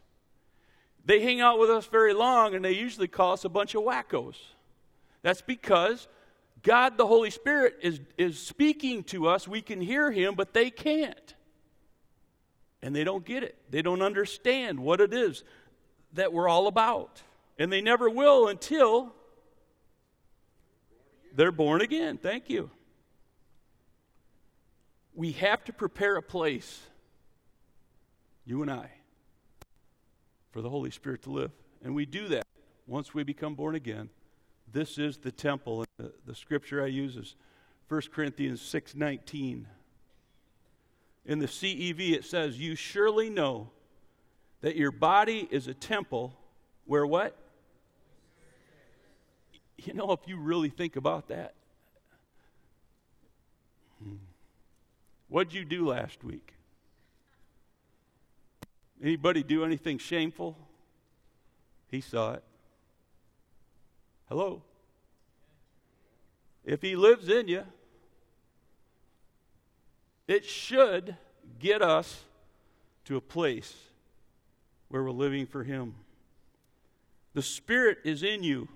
They 1.07 1.23
hang 1.23 1.41
out 1.41 1.59
with 1.59 1.71
us 1.71 1.87
very 1.87 2.13
long 2.13 2.55
and 2.55 2.63
they 2.63 2.73
usually 2.73 3.09
call 3.09 3.33
us 3.33 3.47
a 3.47 3.49
bunch 3.49 3.75
of 3.75 3.85
wackos. 3.85 4.37
That's 5.23 5.43
because 5.43 6.09
God, 6.63 6.99
the 6.99 7.07
Holy 7.07 7.31
Spirit, 7.31 7.77
is, 7.83 8.01
is 8.19 8.39
speaking 8.39 9.05
to 9.05 9.29
us. 9.29 9.49
We 9.49 9.63
can 9.63 9.81
hear 9.81 10.11
Him, 10.11 10.35
but 10.35 10.53
they 10.53 10.71
can't. 10.71 11.35
And 12.83 12.95
they 12.95 13.05
don't 13.05 13.25
get 13.25 13.43
it. 13.43 13.57
They 13.71 13.83
don't 13.83 14.03
understand 14.03 14.81
what 14.81 15.01
it 15.01 15.13
is 15.13 15.45
that 16.15 16.33
we're 16.33 16.49
all 16.49 16.67
about. 16.67 17.23
And 17.59 17.71
they 17.71 17.81
never 17.81 18.09
will 18.09 18.49
until 18.49 19.13
they're 21.35 21.53
born 21.53 21.83
again. 21.83 22.17
Thank 22.17 22.49
you. 22.49 22.71
We 25.15 25.33
have 25.33 25.63
to 25.65 25.73
prepare 25.73 26.17
a 26.17 26.23
place, 26.23 26.81
you 28.47 28.63
and 28.63 28.71
I, 28.71 28.91
for 30.53 30.63
the 30.63 30.71
Holy 30.71 30.91
Spirit 30.91 31.23
to 31.23 31.31
live. 31.31 31.51
And 31.83 31.95
we 31.95 32.07
do 32.07 32.29
that 32.29 32.47
once 32.87 33.13
we 33.13 33.23
become 33.23 33.55
born 33.55 33.75
again 33.75 34.09
this 34.73 34.99
is 34.99 35.19
the 35.19 35.33
temple. 35.33 35.85
The, 35.99 36.13
the 36.27 36.35
scripture 36.35 36.83
I 36.83 36.87
use 36.87 37.17
is 37.17 37.37
1 37.89 38.03
Corinthians 38.13 38.61
6:19. 38.61 39.67
In 41.27 41.39
the 41.39 41.47
CEV 41.47 42.13
it 42.13 42.25
says, 42.25 42.59
"You 42.59 42.75
surely 42.75 43.31
know 43.31 43.71
that 44.61 44.77
your 44.77 44.93
body 44.93 45.49
is 45.51 45.67
a 45.67 45.75
temple 45.75 46.39
where 46.85 47.07
what? 47.07 47.37
You 49.79 49.95
know, 49.95 50.13
if 50.13 50.21
you 50.27 50.39
really 50.39 50.69
think 50.69 50.97
about 50.97 51.29
that, 51.29 51.55
hmm. 54.03 54.17
what'd 55.29 55.55
you 55.55 55.65
do 55.65 55.89
last 55.89 56.23
week? 56.23 56.53
Anybody 59.03 59.43
do 59.43 59.65
anything 59.65 59.97
shameful? 59.97 60.59
He 61.91 62.03
saw 62.03 62.35
it. 62.35 62.45
Hello? 64.31 64.63
If 66.65 66.83
He 66.83 66.95
lives 66.95 67.29
in 67.29 67.49
you, 67.49 67.65
it 70.29 70.45
should 70.45 71.17
get 71.59 71.83
us 71.83 72.23
to 73.07 73.17
a 73.17 73.21
place 73.21 73.75
where 74.89 75.03
we're 75.03 75.11
living 75.11 75.47
for 75.47 75.65
Him. 75.65 75.97
The 77.35 77.43
Spirit 77.43 77.99
is 78.05 78.23
in 78.23 78.45
you, 78.45 78.69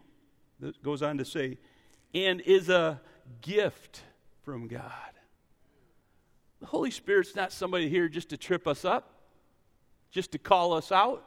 that 0.58 0.82
goes 0.82 1.02
on 1.02 1.18
to 1.18 1.24
say, 1.24 1.58
and 2.12 2.40
is 2.40 2.68
a 2.68 3.00
gift 3.40 4.02
from 4.42 4.66
God. 4.66 4.90
The 6.58 6.66
Holy 6.66 6.90
Spirit's 6.90 7.36
not 7.36 7.52
somebody 7.52 7.88
here 7.88 8.08
just 8.08 8.30
to 8.30 8.36
trip 8.36 8.66
us 8.66 8.84
up, 8.84 9.12
just 10.10 10.32
to 10.32 10.38
call 10.38 10.72
us 10.72 10.90
out. 10.90 11.24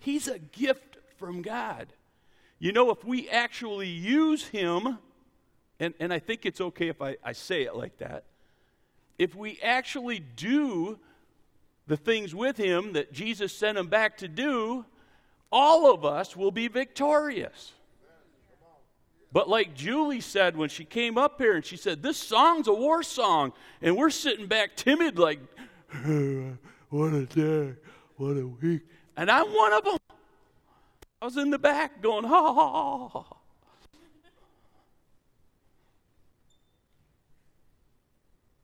He's 0.00 0.26
a 0.26 0.40
gift 0.40 0.96
from 1.18 1.42
God. 1.42 1.92
You 2.58 2.72
know, 2.72 2.90
if 2.90 3.04
we 3.04 3.28
actually 3.28 3.88
use 3.88 4.46
him, 4.46 4.98
and, 5.78 5.94
and 6.00 6.12
I 6.12 6.18
think 6.18 6.44
it's 6.44 6.60
okay 6.60 6.88
if 6.88 7.00
I, 7.00 7.16
I 7.22 7.32
say 7.32 7.62
it 7.62 7.76
like 7.76 7.98
that, 7.98 8.24
if 9.18 9.34
we 9.34 9.58
actually 9.62 10.18
do 10.18 10.98
the 11.86 11.96
things 11.96 12.34
with 12.34 12.56
him 12.56 12.92
that 12.92 13.12
Jesus 13.12 13.52
sent 13.52 13.78
him 13.78 13.88
back 13.88 14.18
to 14.18 14.28
do, 14.28 14.84
all 15.50 15.92
of 15.92 16.04
us 16.04 16.36
will 16.36 16.50
be 16.50 16.68
victorious. 16.68 17.72
But 19.32 19.48
like 19.48 19.74
Julie 19.74 20.20
said 20.20 20.56
when 20.56 20.68
she 20.68 20.84
came 20.84 21.18
up 21.18 21.40
here 21.40 21.54
and 21.54 21.64
she 21.64 21.76
said, 21.76 22.02
This 22.02 22.16
song's 22.16 22.66
a 22.66 22.72
war 22.72 23.02
song. 23.02 23.52
And 23.82 23.96
we're 23.96 24.10
sitting 24.10 24.46
back 24.46 24.74
timid, 24.74 25.18
like, 25.18 25.40
what 26.88 27.12
a 27.12 27.26
day, 27.26 27.74
what 28.16 28.36
a 28.36 28.46
week. 28.46 28.82
And 29.16 29.30
I'm 29.30 29.46
one 29.48 29.72
of 29.72 29.84
them. 29.84 29.98
I 31.20 31.24
was 31.24 31.36
in 31.36 31.50
the 31.50 31.58
back 31.58 32.00
going, 32.00 32.24
ha 32.24 32.52
ha 32.54 33.08
ha. 33.08 33.36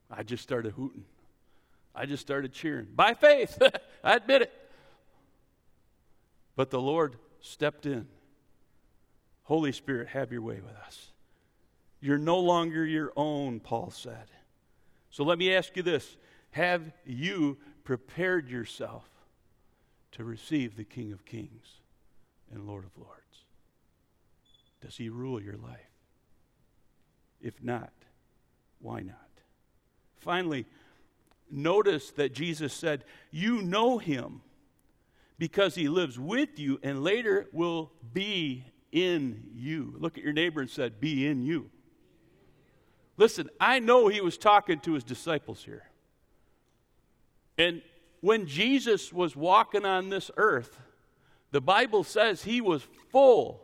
I 0.09 0.23
just 0.23 0.43
started 0.43 0.71
hooting. 0.73 1.05
I 1.93 2.05
just 2.05 2.21
started 2.21 2.53
cheering. 2.53 2.87
By 2.95 3.13
faith, 3.13 3.57
I 4.03 4.15
admit 4.15 4.43
it. 4.43 4.53
But 6.55 6.69
the 6.69 6.79
Lord 6.79 7.17
stepped 7.41 7.85
in. 7.85 8.07
Holy 9.43 9.71
Spirit, 9.71 10.07
have 10.09 10.31
your 10.31 10.41
way 10.41 10.59
with 10.61 10.75
us. 10.85 11.11
You're 11.99 12.17
no 12.17 12.39
longer 12.39 12.85
your 12.85 13.11
own, 13.15 13.59
Paul 13.59 13.91
said. 13.91 14.27
So 15.09 15.23
let 15.23 15.37
me 15.37 15.53
ask 15.53 15.75
you 15.75 15.83
this 15.83 16.17
Have 16.51 16.91
you 17.05 17.57
prepared 17.83 18.49
yourself 18.49 19.09
to 20.13 20.23
receive 20.23 20.75
the 20.75 20.83
King 20.83 21.11
of 21.11 21.25
Kings? 21.25 21.81
And 22.53 22.65
Lord 22.65 22.85
of 22.85 22.97
Lords? 22.97 23.43
Does 24.81 24.97
he 24.97 25.09
rule 25.09 25.41
your 25.41 25.57
life? 25.57 25.79
If 27.41 27.63
not, 27.63 27.91
why 28.79 29.01
not? 29.01 29.15
Finally, 30.17 30.65
notice 31.49 32.11
that 32.11 32.33
Jesus 32.33 32.73
said, 32.73 33.03
You 33.31 33.61
know 33.61 33.97
him 33.97 34.41
because 35.37 35.75
he 35.75 35.87
lives 35.87 36.17
with 36.17 36.57
you 36.59 36.79
and 36.81 37.03
later 37.03 37.47
will 37.51 37.91
be 38.13 38.65
in 38.91 39.49
you. 39.53 39.95
Look 39.97 40.17
at 40.17 40.23
your 40.23 40.33
neighbor 40.33 40.61
and 40.61 40.69
said, 40.69 40.99
Be 40.99 41.27
in 41.27 41.43
you. 41.43 41.69
Listen, 43.17 43.49
I 43.59 43.79
know 43.79 44.07
he 44.07 44.21
was 44.21 44.37
talking 44.37 44.79
to 44.81 44.93
his 44.93 45.03
disciples 45.03 45.63
here. 45.63 45.83
And 47.57 47.81
when 48.21 48.45
Jesus 48.47 49.13
was 49.13 49.35
walking 49.35 49.85
on 49.85 50.09
this 50.09 50.31
earth, 50.35 50.79
the 51.55 51.61
Bible 51.61 52.03
says 52.03 52.43
he 52.43 52.59
was 52.59 52.85
full 53.13 53.61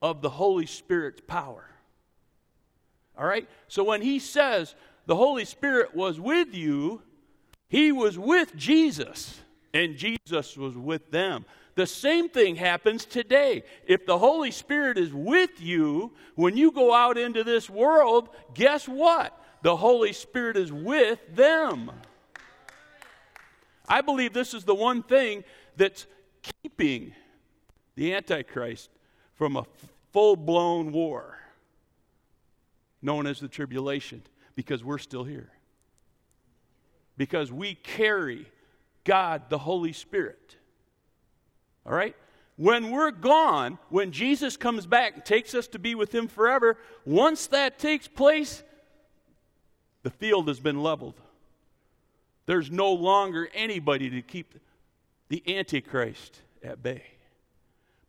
of 0.00 0.22
the 0.22 0.30
Holy 0.30 0.64
Spirit's 0.64 1.22
power. 1.26 1.68
All 3.18 3.26
right? 3.26 3.48
So 3.66 3.82
when 3.82 4.00
he 4.00 4.20
says 4.20 4.76
the 5.06 5.16
Holy 5.16 5.44
Spirit 5.44 5.92
was 5.92 6.20
with 6.20 6.54
you, 6.54 7.02
he 7.68 7.90
was 7.90 8.16
with 8.16 8.54
Jesus, 8.54 9.40
and 9.74 9.96
Jesus 9.96 10.56
was 10.56 10.76
with 10.76 11.10
them. 11.10 11.44
The 11.74 11.84
same 11.84 12.28
thing 12.28 12.54
happens 12.54 13.04
today. 13.04 13.64
If 13.88 14.06
the 14.06 14.18
Holy 14.18 14.52
Spirit 14.52 14.96
is 14.96 15.12
with 15.12 15.60
you, 15.60 16.12
when 16.36 16.56
you 16.56 16.70
go 16.70 16.94
out 16.94 17.18
into 17.18 17.42
this 17.42 17.68
world, 17.68 18.28
guess 18.54 18.86
what? 18.86 19.36
The 19.62 19.74
Holy 19.74 20.12
Spirit 20.12 20.56
is 20.56 20.72
with 20.72 21.18
them. 21.34 21.90
I 23.88 24.00
believe 24.00 24.32
this 24.32 24.54
is 24.54 24.62
the 24.62 24.76
one 24.76 25.02
thing 25.02 25.42
that's 25.76 26.06
keeping 26.62 27.16
the 27.94 28.14
Antichrist 28.14 28.90
from 29.34 29.56
a 29.56 29.64
full 30.12 30.36
blown 30.36 30.92
war 30.92 31.38
known 33.00 33.26
as 33.26 33.40
the 33.40 33.48
tribulation 33.48 34.22
because 34.54 34.84
we're 34.84 34.98
still 34.98 35.24
here. 35.24 35.50
because 37.16 37.52
we 37.52 37.74
carry 37.74 38.46
God, 39.04 39.42
the 39.48 39.58
Holy 39.58 39.92
Spirit. 39.92 40.56
All 41.86 41.92
right? 41.92 42.16
When 42.56 42.90
we're 42.90 43.10
gone, 43.10 43.78
when 43.88 44.12
Jesus 44.12 44.56
comes 44.56 44.86
back 44.86 45.14
and 45.14 45.24
takes 45.24 45.54
us 45.54 45.66
to 45.68 45.78
be 45.78 45.94
with 45.94 46.14
Him 46.14 46.28
forever, 46.28 46.78
once 47.04 47.46
that 47.48 47.78
takes 47.78 48.08
place, 48.08 48.62
the 50.02 50.10
field 50.10 50.48
has 50.48 50.60
been 50.60 50.82
leveled. 50.82 51.20
There's 52.46 52.70
no 52.70 52.92
longer 52.92 53.48
anybody 53.54 54.10
to 54.10 54.22
keep 54.22 54.54
the 55.28 55.42
Antichrist 55.56 56.40
at 56.62 56.82
bay. 56.82 57.04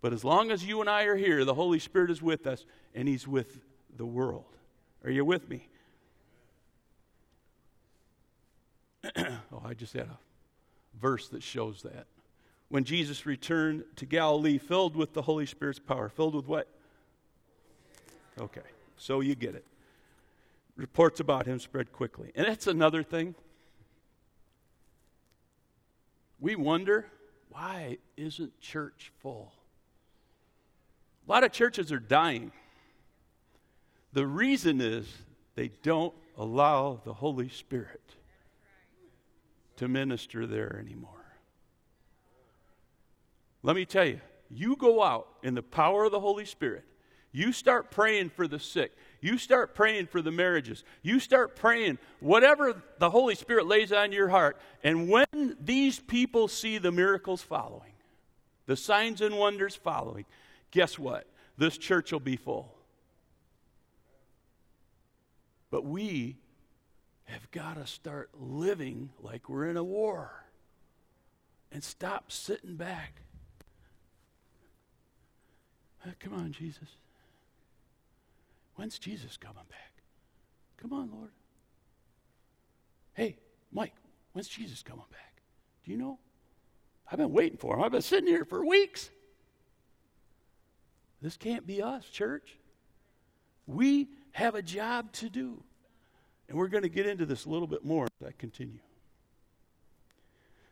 But 0.03 0.11
as 0.11 0.25
long 0.25 0.51
as 0.51 0.65
you 0.65 0.81
and 0.81 0.89
I 0.89 1.03
are 1.03 1.15
here, 1.15 1.45
the 1.45 1.53
Holy 1.53 1.79
Spirit 1.79 2.11
is 2.11 2.21
with 2.21 2.45
us 2.45 2.65
and 2.93 3.07
He's 3.07 3.25
with 3.25 3.61
the 3.95 4.05
world. 4.05 4.57
Are 5.05 5.09
you 5.09 5.23
with 5.23 5.49
me? 5.49 5.69
oh, 9.17 9.61
I 9.63 9.73
just 9.73 9.93
had 9.93 10.07
a 10.07 10.19
verse 10.99 11.29
that 11.29 11.41
shows 11.41 11.83
that. 11.83 12.07
When 12.67 12.83
Jesus 12.83 13.25
returned 13.25 13.85
to 13.95 14.05
Galilee, 14.05 14.57
filled 14.57 14.97
with 14.97 15.13
the 15.13 15.21
Holy 15.21 15.45
Spirit's 15.45 15.79
power. 15.79 16.09
Filled 16.09 16.35
with 16.35 16.47
what? 16.47 16.67
Okay, 18.41 18.59
so 18.97 19.21
you 19.21 19.35
get 19.35 19.55
it. 19.55 19.63
Reports 20.75 21.21
about 21.21 21.45
him 21.45 21.59
spread 21.59 21.93
quickly. 21.93 22.33
And 22.35 22.45
that's 22.45 22.67
another 22.67 23.03
thing. 23.03 23.35
We 26.41 26.57
wonder 26.57 27.05
why 27.51 27.99
isn't 28.17 28.59
church 28.59 29.13
full? 29.21 29.53
A 31.27 31.31
lot 31.31 31.43
of 31.43 31.51
churches 31.51 31.91
are 31.91 31.99
dying. 31.99 32.51
The 34.11 34.27
reason 34.27 34.81
is 34.81 35.07
they 35.55 35.69
don't 35.81 36.13
allow 36.37 37.01
the 37.05 37.13
Holy 37.13 37.49
Spirit 37.49 38.01
to 39.77 39.87
minister 39.87 40.45
there 40.45 40.77
anymore. 40.79 41.09
Let 43.61 43.75
me 43.75 43.85
tell 43.85 44.05
you, 44.05 44.19
you 44.49 44.75
go 44.75 45.01
out 45.01 45.27
in 45.41 45.55
the 45.55 45.63
power 45.63 46.03
of 46.03 46.11
the 46.11 46.19
Holy 46.19 46.45
Spirit, 46.45 46.83
you 47.31 47.51
start 47.51 47.89
praying 47.89 48.29
for 48.29 48.47
the 48.47 48.59
sick, 48.59 48.91
you 49.21 49.37
start 49.37 49.73
praying 49.73 50.07
for 50.07 50.21
the 50.21 50.31
marriages, 50.31 50.83
you 51.01 51.19
start 51.19 51.55
praying 51.55 51.97
whatever 52.19 52.83
the 52.99 53.09
Holy 53.09 53.35
Spirit 53.35 53.65
lays 53.65 53.91
on 53.91 54.11
your 54.11 54.29
heart, 54.29 54.59
and 54.83 55.09
when 55.09 55.57
these 55.59 55.99
people 55.99 56.47
see 56.47 56.77
the 56.77 56.91
miracles 56.91 57.41
following, 57.41 57.93
the 58.65 58.75
signs 58.75 59.21
and 59.21 59.37
wonders 59.37 59.75
following, 59.75 60.25
guess 60.73 60.97
what? 60.99 61.27
This 61.57 61.77
church 61.77 62.11
will 62.11 62.19
be 62.19 62.35
full. 62.35 62.75
But 65.69 65.85
we 65.85 66.37
have 67.25 67.49
got 67.51 67.75
to 67.75 67.87
start 67.87 68.31
living 68.37 69.11
like 69.21 69.47
we're 69.47 69.67
in 69.67 69.77
a 69.77 69.83
war 69.83 70.45
and 71.71 71.83
stop 71.83 72.31
sitting 72.31 72.75
back. 72.75 73.21
Uh, 76.05 76.11
come 76.19 76.33
on, 76.33 76.51
Jesus. 76.51 76.89
When's 78.75 78.97
Jesus 78.99 79.37
coming 79.37 79.63
back? 79.69 79.93
Come 80.77 80.91
on, 80.91 81.11
Lord. 81.11 81.31
Hey, 83.13 83.37
Mike, 83.71 83.93
when's 84.33 84.47
Jesus 84.47 84.81
coming 84.81 85.05
back? 85.11 85.41
Do 85.85 85.91
you 85.91 85.97
know? 85.97 86.17
I've 87.11 87.19
been 87.19 87.31
waiting 87.31 87.57
for 87.57 87.75
him. 87.75 87.83
I've 87.83 87.91
been 87.91 88.01
sitting 88.01 88.27
here 88.27 88.43
for 88.43 88.65
weeks. 88.65 89.11
This 91.23 91.37
can't 91.37 91.65
be 91.65 91.81
us, 91.81 92.05
church. 92.05 92.57
We 93.65 94.09
have 94.33 94.55
a 94.55 94.61
job 94.61 95.13
to 95.13 95.29
do. 95.29 95.63
And 96.49 96.57
we're 96.57 96.67
going 96.67 96.83
to 96.83 96.89
get 96.89 97.07
into 97.07 97.25
this 97.25 97.45
a 97.45 97.49
little 97.49 97.65
bit 97.65 97.85
more 97.85 98.07
as 98.21 98.27
I 98.27 98.31
continue. 98.37 98.79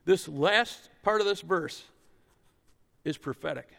This 0.03 0.27
last 0.27 0.89
part 1.03 1.22
of 1.22 1.27
this 1.27 1.39
verse 1.39 1.84
is 3.06 3.17
prophetic. 3.17 3.69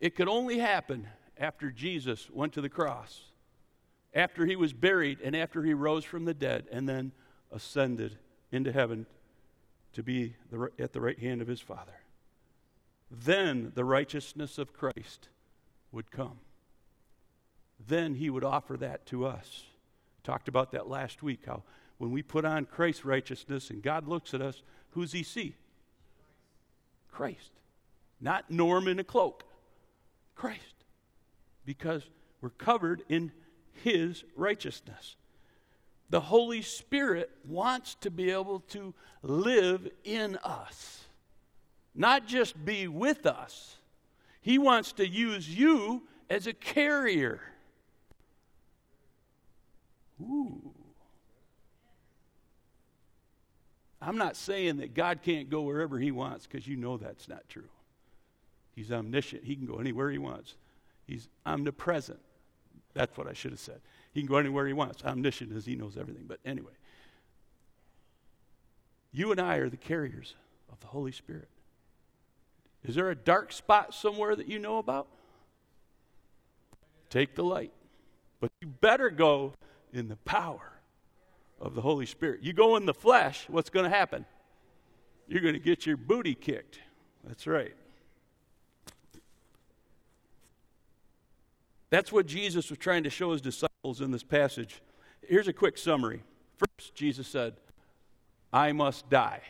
It 0.00 0.14
could 0.14 0.28
only 0.28 0.58
happen 0.58 1.08
after 1.36 1.72
Jesus 1.72 2.30
went 2.30 2.52
to 2.52 2.60
the 2.60 2.68
cross, 2.68 3.20
after 4.14 4.46
he 4.46 4.54
was 4.54 4.72
buried, 4.72 5.18
and 5.24 5.34
after 5.34 5.64
he 5.64 5.74
rose 5.74 6.04
from 6.04 6.24
the 6.24 6.34
dead, 6.34 6.66
and 6.70 6.88
then 6.88 7.10
ascended 7.50 8.16
into 8.52 8.70
heaven 8.70 9.06
to 9.94 10.04
be 10.04 10.36
at 10.78 10.92
the 10.92 11.00
right 11.00 11.18
hand 11.18 11.42
of 11.42 11.48
his 11.48 11.60
Father. 11.60 11.99
Then 13.10 13.72
the 13.74 13.84
righteousness 13.84 14.58
of 14.58 14.72
Christ 14.72 15.28
would 15.92 16.10
come. 16.10 16.38
Then 17.88 18.14
he 18.14 18.30
would 18.30 18.44
offer 18.44 18.76
that 18.76 19.06
to 19.06 19.26
us. 19.26 19.64
Talked 20.22 20.48
about 20.48 20.72
that 20.72 20.88
last 20.88 21.22
week, 21.22 21.40
how 21.46 21.62
when 21.98 22.10
we 22.10 22.22
put 22.22 22.44
on 22.44 22.64
Christ's 22.66 23.04
righteousness 23.04 23.70
and 23.70 23.82
God 23.82 24.06
looks 24.06 24.32
at 24.32 24.40
us, 24.40 24.62
who's 24.90 25.12
he 25.12 25.22
see? 25.22 25.54
Christ. 27.10 27.50
Not 28.20 28.50
Norm 28.50 28.88
in 28.88 28.98
a 28.98 29.04
cloak. 29.04 29.44
Christ. 30.34 30.84
Because 31.64 32.02
we're 32.40 32.50
covered 32.50 33.02
in 33.08 33.32
his 33.82 34.24
righteousness. 34.36 35.16
The 36.10 36.20
Holy 36.20 36.62
Spirit 36.62 37.30
wants 37.46 37.94
to 38.00 38.10
be 38.10 38.30
able 38.30 38.60
to 38.70 38.94
live 39.22 39.88
in 40.02 40.36
us, 40.42 41.04
not 41.94 42.26
just 42.26 42.64
be 42.64 42.88
with 42.88 43.26
us. 43.26 43.76
He 44.40 44.58
wants 44.58 44.92
to 44.94 45.06
use 45.06 45.48
you 45.48 46.02
as 46.28 46.46
a 46.46 46.52
carrier. 46.52 47.40
Ooh. 50.22 50.72
I'm 54.02 54.16
not 54.16 54.36
saying 54.36 54.78
that 54.78 54.94
God 54.94 55.20
can't 55.22 55.50
go 55.50 55.62
wherever 55.62 55.98
He 55.98 56.10
wants 56.10 56.46
because 56.46 56.66
you 56.66 56.76
know 56.76 56.96
that's 56.96 57.28
not 57.28 57.48
true. 57.48 57.68
He's 58.74 58.90
omniscient, 58.90 59.44
He 59.44 59.56
can 59.56 59.66
go 59.66 59.76
anywhere 59.76 60.10
He 60.10 60.18
wants. 60.18 60.54
He's 61.06 61.28
omnipresent. 61.44 62.20
That's 62.94 63.16
what 63.16 63.26
I 63.26 63.32
should 63.32 63.50
have 63.50 63.60
said. 63.60 63.80
He 64.12 64.20
can 64.20 64.28
go 64.28 64.36
anywhere 64.36 64.66
He 64.66 64.72
wants. 64.72 65.04
Omniscient 65.04 65.54
as 65.54 65.66
He 65.66 65.76
knows 65.76 65.96
everything. 65.98 66.24
But 66.26 66.38
anyway, 66.44 66.72
you 69.12 69.32
and 69.32 69.40
I 69.40 69.56
are 69.56 69.68
the 69.68 69.76
carriers 69.76 70.34
of 70.72 70.80
the 70.80 70.86
Holy 70.86 71.12
Spirit. 71.12 71.48
Is 72.84 72.94
there 72.94 73.10
a 73.10 73.14
dark 73.14 73.52
spot 73.52 73.94
somewhere 73.94 74.34
that 74.34 74.48
you 74.48 74.58
know 74.58 74.78
about? 74.78 75.06
Take 77.10 77.34
the 77.34 77.44
light. 77.44 77.72
But 78.40 78.50
you 78.60 78.68
better 78.68 79.10
go 79.10 79.52
in 79.92 80.08
the 80.08 80.16
power 80.16 80.72
of 81.60 81.74
the 81.74 81.82
Holy 81.82 82.06
Spirit. 82.06 82.40
You 82.42 82.52
go 82.52 82.76
in 82.76 82.86
the 82.86 82.94
flesh, 82.94 83.44
what's 83.48 83.68
going 83.68 83.84
to 83.84 83.94
happen? 83.94 84.24
You're 85.28 85.42
going 85.42 85.54
to 85.54 85.60
get 85.60 85.84
your 85.84 85.96
booty 85.96 86.34
kicked. 86.34 86.80
That's 87.24 87.46
right. 87.46 87.74
That's 91.90 92.12
what 92.12 92.26
Jesus 92.26 92.70
was 92.70 92.78
trying 92.78 93.02
to 93.02 93.10
show 93.10 93.32
his 93.32 93.40
disciples 93.40 94.00
in 94.00 94.10
this 94.10 94.22
passage. 94.22 94.80
Here's 95.26 95.48
a 95.48 95.52
quick 95.52 95.76
summary. 95.76 96.22
First, 96.56 96.94
Jesus 96.94 97.26
said, 97.26 97.54
I 98.52 98.72
must 98.72 99.10
die. 99.10 99.42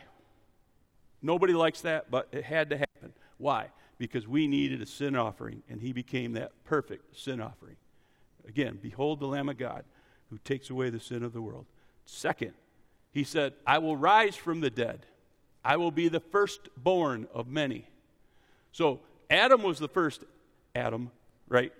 Nobody 1.21 1.53
likes 1.53 1.81
that, 1.81 2.09
but 2.09 2.27
it 2.31 2.43
had 2.43 2.71
to 2.71 2.77
happen. 2.77 3.13
Why? 3.41 3.69
Because 3.97 4.27
we 4.27 4.47
needed 4.47 4.81
a 4.81 4.85
sin 4.85 5.15
offering, 5.15 5.63
and 5.69 5.81
he 5.81 5.93
became 5.93 6.33
that 6.33 6.51
perfect 6.63 7.17
sin 7.17 7.41
offering. 7.41 7.75
Again, 8.47 8.79
behold 8.81 9.19
the 9.19 9.27
Lamb 9.27 9.49
of 9.49 9.57
God 9.57 9.83
who 10.29 10.37
takes 10.43 10.69
away 10.69 10.89
the 10.89 10.99
sin 10.99 11.23
of 11.23 11.33
the 11.33 11.41
world. 11.41 11.65
Second, 12.05 12.53
he 13.11 13.23
said, 13.23 13.53
I 13.65 13.79
will 13.79 13.97
rise 13.97 14.35
from 14.35 14.61
the 14.61 14.69
dead. 14.69 15.05
I 15.63 15.77
will 15.77 15.91
be 15.91 16.07
the 16.07 16.19
firstborn 16.19 17.27
of 17.33 17.47
many. 17.47 17.87
So 18.71 19.01
Adam 19.29 19.63
was 19.63 19.79
the 19.79 19.87
first 19.87 20.23
Adam, 20.73 21.11
right? 21.49 21.73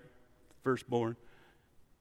Firstborn. 0.62 1.16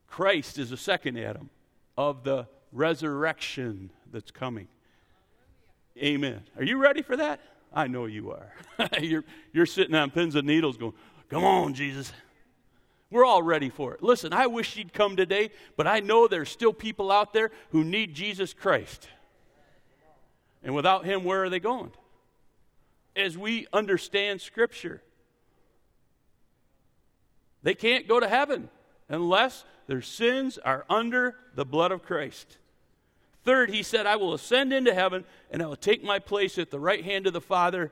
Christ 0.07 0.57
is 0.57 0.69
the 0.69 0.77
second 0.77 1.17
Adam 1.17 1.49
of 1.97 2.23
the 2.23 2.47
resurrection 2.71 3.91
that's 4.11 4.31
coming. 4.31 4.67
Amen. 5.97 6.41
Are 6.57 6.63
you 6.63 6.77
ready 6.77 7.01
for 7.01 7.15
that? 7.17 7.39
I 7.73 7.87
know 7.87 8.05
you 8.05 8.31
are. 8.31 8.53
you're, 9.01 9.23
you're 9.53 9.65
sitting 9.65 9.95
on 9.95 10.11
pins 10.11 10.35
and 10.35 10.47
needles 10.47 10.77
going, 10.77 10.93
Come 11.29 11.43
on, 11.45 11.73
Jesus. 11.73 12.11
We're 13.09 13.25
all 13.25 13.43
ready 13.43 13.69
for 13.69 13.93
it. 13.93 14.03
Listen, 14.03 14.33
I 14.33 14.47
wish 14.47 14.77
you'd 14.77 14.93
come 14.93 15.15
today, 15.15 15.51
but 15.75 15.87
I 15.87 15.99
know 15.99 16.27
there's 16.27 16.49
still 16.49 16.73
people 16.73 17.11
out 17.11 17.33
there 17.33 17.51
who 17.71 17.83
need 17.83 18.13
Jesus 18.13 18.53
Christ. 18.53 19.07
And 20.63 20.75
without 20.75 21.05
him, 21.05 21.23
where 21.23 21.43
are 21.43 21.49
they 21.49 21.59
going? 21.59 21.91
As 23.15 23.37
we 23.37 23.67
understand 23.73 24.39
Scripture, 24.39 25.01
they 27.63 27.73
can't 27.73 28.07
go 28.07 28.19
to 28.19 28.27
heaven 28.27 28.69
unless 29.09 29.65
their 29.87 30.01
sins 30.01 30.57
are 30.57 30.85
under 30.89 31.35
the 31.55 31.65
blood 31.65 31.91
of 31.91 32.03
Christ. 32.03 32.57
Third, 33.43 33.71
he 33.71 33.83
said, 33.83 34.05
I 34.05 34.15
will 34.15 34.33
ascend 34.33 34.71
into 34.71 34.93
heaven 34.93 35.25
and 35.49 35.61
I 35.61 35.65
will 35.65 35.75
take 35.75 36.03
my 36.03 36.19
place 36.19 36.57
at 36.57 36.69
the 36.69 36.79
right 36.79 37.03
hand 37.03 37.27
of 37.27 37.33
the 37.33 37.41
Father 37.41 37.91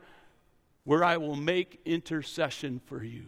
where 0.83 1.03
I 1.03 1.17
will 1.17 1.35
make 1.35 1.81
intercession 1.85 2.81
for 2.85 3.03
you. 3.03 3.25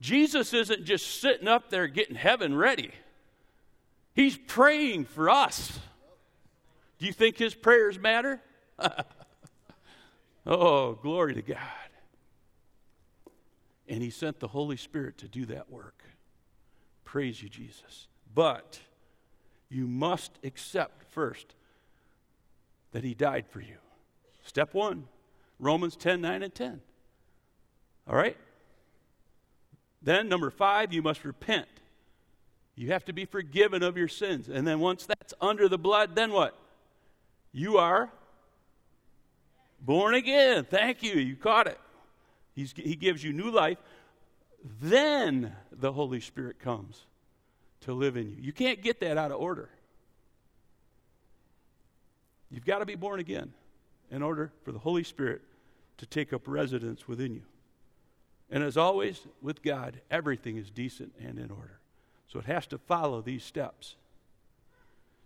Jesus 0.00 0.52
isn't 0.52 0.84
just 0.84 1.20
sitting 1.20 1.48
up 1.48 1.70
there 1.70 1.86
getting 1.86 2.16
heaven 2.16 2.54
ready, 2.54 2.92
He's 4.14 4.36
praying 4.36 5.04
for 5.04 5.30
us 5.30 5.78
Do 6.98 7.06
you 7.06 7.12
think 7.12 7.38
his 7.38 7.54
prayers 7.54 7.96
matter? 7.98 8.40
oh, 10.46 10.94
glory 10.94 11.34
to 11.34 11.42
God. 11.42 11.58
And 13.86 14.02
he 14.02 14.10
sent 14.10 14.40
the 14.40 14.48
Holy 14.48 14.76
Spirit 14.76 15.18
to 15.18 15.28
do 15.28 15.46
that 15.46 15.70
work. 15.70 16.02
Praise 17.04 17.40
you, 17.40 17.48
Jesus. 17.48 18.08
But 18.34 18.80
you 19.70 19.86
must 19.86 20.32
accept 20.42 21.04
first 21.12 21.54
that 22.92 23.04
he 23.04 23.14
died 23.14 23.46
for 23.48 23.60
you. 23.60 23.76
Step 24.42 24.74
one 24.74 25.04
Romans 25.58 25.96
10 25.96 26.20
9 26.20 26.42
and 26.42 26.54
10. 26.54 26.80
All 28.08 28.16
right? 28.16 28.36
Then, 30.00 30.28
number 30.28 30.50
five, 30.50 30.92
you 30.92 31.02
must 31.02 31.24
repent. 31.24 31.66
You 32.76 32.92
have 32.92 33.04
to 33.06 33.12
be 33.12 33.24
forgiven 33.24 33.82
of 33.82 33.96
your 33.96 34.08
sins. 34.08 34.48
And 34.48 34.66
then, 34.66 34.78
once 34.78 35.04
that's 35.04 35.34
under 35.40 35.68
the 35.68 35.78
blood, 35.78 36.14
then 36.14 36.32
what? 36.32 36.56
You 37.52 37.78
are 37.78 38.10
born 39.80 40.14
again. 40.14 40.64
Thank 40.64 41.02
you. 41.02 41.14
You 41.14 41.34
caught 41.34 41.66
it. 41.66 41.78
He's, 42.54 42.72
he 42.76 42.94
gives 42.94 43.22
you 43.22 43.32
new 43.32 43.50
life. 43.50 43.78
Then 44.80 45.52
the 45.72 45.92
Holy 45.92 46.20
Spirit 46.20 46.58
comes 46.60 47.06
to 47.82 47.92
live 47.92 48.16
in 48.16 48.28
you. 48.30 48.36
You 48.40 48.52
can't 48.52 48.82
get 48.82 49.00
that 49.00 49.16
out 49.16 49.30
of 49.30 49.40
order. 49.40 49.68
You've 52.50 52.64
got 52.64 52.78
to 52.78 52.86
be 52.86 52.94
born 52.94 53.20
again 53.20 53.52
in 54.10 54.22
order 54.22 54.52
for 54.64 54.72
the 54.72 54.78
Holy 54.78 55.04
Spirit 55.04 55.42
to 55.98 56.06
take 56.06 56.32
up 56.32 56.48
residence 56.48 57.06
within 57.06 57.34
you. 57.34 57.42
And 58.50 58.62
as 58.62 58.76
always, 58.76 59.20
with 59.42 59.62
God, 59.62 60.00
everything 60.10 60.56
is 60.56 60.70
decent 60.70 61.12
and 61.20 61.38
in 61.38 61.50
order. 61.50 61.78
So 62.28 62.38
it 62.38 62.46
has 62.46 62.66
to 62.68 62.78
follow 62.78 63.20
these 63.20 63.44
steps. 63.44 63.96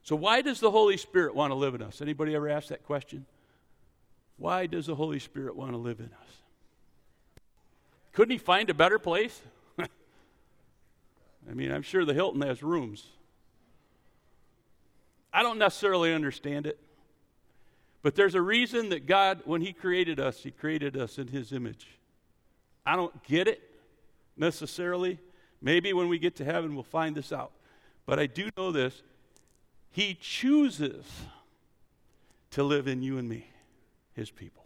So 0.03 0.17
why 0.17 0.43
does 0.43 0.59
the 0.59 0.71
Holy 0.71 0.97
Spirit 0.97 1.35
want 1.35 1.53
to 1.53 1.55
live 1.55 1.75
in 1.75 1.83
us? 1.83 2.01
Anybody 2.01 2.35
ever 2.35 2.49
ask 2.49 2.69
that 2.69 2.85
question? 2.85 3.25
Why 4.37 4.67
does 4.67 4.87
the 4.87 4.97
Holy 4.97 5.21
Spirit 5.21 5.55
want 5.55 5.73
to 5.73 5.77
live 5.77 6.01
in 6.01 6.07
us? 6.07 6.37
Couldn't 8.13 8.33
he 8.33 8.39
find 8.39 8.69
a 8.71 8.75
better 8.75 8.99
place? 8.99 9.41
I'm 11.73 11.83
sure 11.83 12.05
the 12.05 12.15
Hilton 12.15 12.43
has 12.43 12.63
rooms. 12.63 13.07
I 15.33 15.43
don't 15.43 15.59
necessarily 15.59 16.13
understand 16.13 16.67
it. 16.67 16.79
But 18.03 18.17
there's 18.17 18.35
a 18.35 18.43
reason 18.43 18.89
that 18.91 19.07
God, 19.07 19.43
when 19.45 19.61
He 19.61 19.73
created 19.73 20.19
us, 20.19 20.43
He 20.43 20.51
created 20.51 20.97
us 20.97 21.19
in 21.19 21.29
His 21.29 21.53
image. 21.53 21.87
I 22.85 22.97
don't 22.97 23.23
get 23.25 23.47
it 23.47 23.63
necessarily. 24.37 25.19
Maybe 25.61 25.93
when 25.93 26.09
we 26.09 26.19
get 26.19 26.37
to 26.37 26.45
heaven, 26.45 26.75
we'll 26.75 26.83
find 26.83 27.15
this 27.15 27.33
out. 27.33 27.53
But 28.05 28.19
I 28.19 28.27
do 28.27 28.51
know 28.57 28.73
this 28.73 29.03
He 29.93 30.15
chooses 30.21 31.07
to 32.51 32.65
live 32.65 32.89
in 32.89 33.03
you 33.03 33.19
and 33.19 33.29
me, 33.29 33.47
His 34.15 34.31
people. 34.31 34.65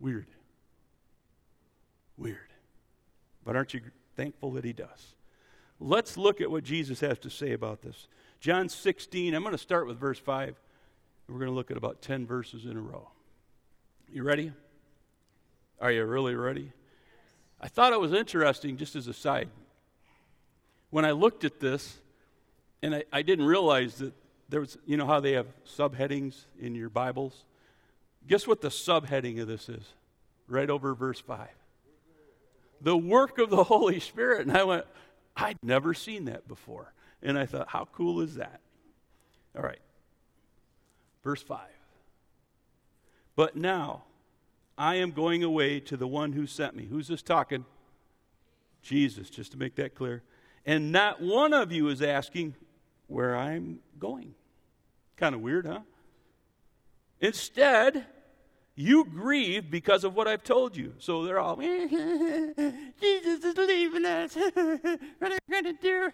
Weird. 0.00 0.26
Weird. 2.18 2.38
But 3.44 3.54
aren't 3.54 3.72
you 3.72 3.82
thankful 4.16 4.50
that 4.52 4.64
He 4.64 4.72
does? 4.72 5.14
Let's 5.82 6.16
look 6.16 6.40
at 6.40 6.50
what 6.50 6.62
Jesus 6.62 7.00
has 7.00 7.18
to 7.20 7.30
say 7.30 7.52
about 7.52 7.82
this. 7.82 8.06
John 8.38 8.68
16, 8.68 9.34
I'm 9.34 9.42
going 9.42 9.52
to 9.52 9.58
start 9.58 9.88
with 9.88 9.98
verse 9.98 10.18
5. 10.18 10.54
We're 11.28 11.38
going 11.38 11.50
to 11.50 11.54
look 11.54 11.70
at 11.70 11.76
about 11.76 12.00
10 12.02 12.24
verses 12.24 12.66
in 12.66 12.76
a 12.76 12.80
row. 12.80 13.08
You 14.12 14.22
ready? 14.22 14.52
Are 15.80 15.90
you 15.90 16.04
really 16.04 16.36
ready? 16.36 16.70
I 17.60 17.66
thought 17.66 17.92
it 17.92 18.00
was 18.00 18.12
interesting, 18.12 18.76
just 18.76 18.94
as 18.94 19.08
a 19.08 19.12
side. 19.12 19.48
When 20.90 21.04
I 21.04 21.10
looked 21.10 21.44
at 21.44 21.58
this, 21.58 21.98
and 22.82 22.94
I, 22.94 23.04
I 23.12 23.22
didn't 23.22 23.46
realize 23.46 23.96
that 23.96 24.12
there 24.48 24.60
was, 24.60 24.78
you 24.86 24.96
know 24.96 25.06
how 25.06 25.18
they 25.18 25.32
have 25.32 25.46
subheadings 25.66 26.44
in 26.60 26.74
your 26.76 26.90
Bibles? 26.90 27.44
Guess 28.28 28.46
what 28.46 28.60
the 28.60 28.68
subheading 28.68 29.40
of 29.40 29.48
this 29.48 29.68
is? 29.68 29.82
Right 30.46 30.70
over 30.70 30.94
verse 30.94 31.20
5. 31.20 31.48
The 32.82 32.96
work 32.96 33.38
of 33.38 33.50
the 33.50 33.64
Holy 33.64 33.98
Spirit. 33.98 34.46
And 34.46 34.56
I 34.56 34.64
went, 34.64 34.84
I'd 35.36 35.58
never 35.62 35.94
seen 35.94 36.26
that 36.26 36.46
before. 36.48 36.92
And 37.22 37.38
I 37.38 37.46
thought, 37.46 37.68
how 37.68 37.86
cool 37.92 38.20
is 38.20 38.34
that? 38.34 38.60
All 39.56 39.62
right. 39.62 39.80
Verse 41.22 41.42
5. 41.42 41.60
But 43.36 43.56
now 43.56 44.04
I 44.76 44.96
am 44.96 45.12
going 45.12 45.42
away 45.42 45.80
to 45.80 45.96
the 45.96 46.06
one 46.06 46.32
who 46.32 46.46
sent 46.46 46.74
me. 46.74 46.84
Who's 46.84 47.08
this 47.08 47.22
talking? 47.22 47.64
Jesus, 48.82 49.30
just 49.30 49.52
to 49.52 49.58
make 49.58 49.76
that 49.76 49.94
clear. 49.94 50.22
And 50.66 50.92
not 50.92 51.20
one 51.20 51.52
of 51.52 51.72
you 51.72 51.88
is 51.88 52.02
asking 52.02 52.54
where 53.06 53.36
I'm 53.36 53.80
going. 53.98 54.34
Kind 55.16 55.34
of 55.34 55.40
weird, 55.40 55.66
huh? 55.66 55.80
Instead, 57.20 58.06
you 58.74 59.04
grieve 59.04 59.70
because 59.70 60.04
of 60.04 60.14
what 60.14 60.26
I've 60.26 60.42
told 60.42 60.76
you. 60.76 60.94
So 60.98 61.24
they're 61.24 61.38
all, 61.38 61.56
Jesus 61.56 63.44
is 63.44 63.56
leaving 63.56 64.04
us. 64.06 64.34
what 64.54 65.32
are 65.32 65.38
we 65.48 65.62
going 65.62 65.64
to 65.64 65.72
do? 65.82 66.10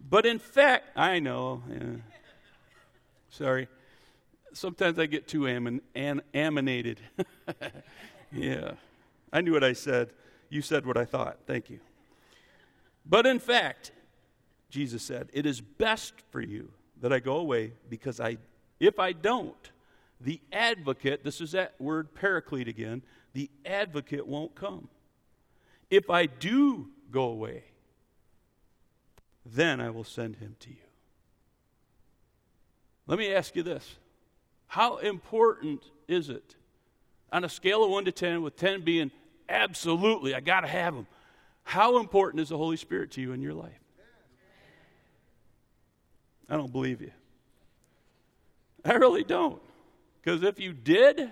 but 0.00 0.26
in 0.26 0.38
fact, 0.38 0.96
I 0.96 1.18
know. 1.18 1.62
Yeah. 1.70 1.96
Sorry. 3.30 3.68
Sometimes 4.52 4.98
I 4.98 5.06
get 5.06 5.26
too 5.26 5.48
am- 5.48 5.80
an- 5.94 6.22
aminated. 6.34 6.98
yeah. 8.32 8.72
I 9.32 9.40
knew 9.40 9.52
what 9.52 9.64
I 9.64 9.72
said. 9.72 10.10
You 10.50 10.60
said 10.60 10.84
what 10.84 10.98
I 10.98 11.06
thought. 11.06 11.38
Thank 11.46 11.70
you. 11.70 11.80
But 13.06 13.24
in 13.24 13.38
fact, 13.38 13.92
Jesus 14.68 15.02
said, 15.02 15.30
it 15.32 15.46
is 15.46 15.62
best 15.62 16.12
for 16.30 16.42
you 16.42 16.70
that 17.00 17.12
I 17.12 17.18
go 17.18 17.36
away 17.36 17.72
because 17.88 18.20
I, 18.20 18.36
if 18.78 18.98
I 18.98 19.12
don't, 19.12 19.70
the 20.24 20.40
advocate, 20.52 21.24
this 21.24 21.40
is 21.40 21.52
that 21.52 21.74
word 21.78 22.14
paraclete 22.14 22.68
again, 22.68 23.02
the 23.32 23.50
advocate 23.64 24.26
won't 24.26 24.54
come. 24.54 24.88
If 25.90 26.10
I 26.10 26.26
do 26.26 26.88
go 27.10 27.24
away, 27.24 27.64
then 29.44 29.80
I 29.80 29.90
will 29.90 30.04
send 30.04 30.36
him 30.36 30.56
to 30.60 30.70
you. 30.70 30.76
Let 33.06 33.18
me 33.18 33.34
ask 33.34 33.56
you 33.56 33.62
this 33.62 33.96
How 34.68 34.98
important 34.98 35.82
is 36.08 36.30
it 36.30 36.54
on 37.32 37.44
a 37.44 37.48
scale 37.48 37.84
of 37.84 37.90
1 37.90 38.04
to 38.04 38.12
10, 38.12 38.42
with 38.42 38.56
10 38.56 38.82
being 38.82 39.10
absolutely, 39.48 40.34
I 40.34 40.40
got 40.40 40.60
to 40.60 40.68
have 40.68 40.94
him? 40.94 41.06
How 41.64 41.98
important 41.98 42.40
is 42.40 42.48
the 42.50 42.58
Holy 42.58 42.76
Spirit 42.76 43.12
to 43.12 43.20
you 43.20 43.32
in 43.32 43.40
your 43.40 43.54
life? 43.54 43.78
I 46.48 46.56
don't 46.56 46.72
believe 46.72 47.00
you. 47.00 47.12
I 48.84 48.94
really 48.94 49.24
don't. 49.24 49.62
Because 50.22 50.42
if 50.42 50.60
you 50.60 50.72
did, 50.72 51.30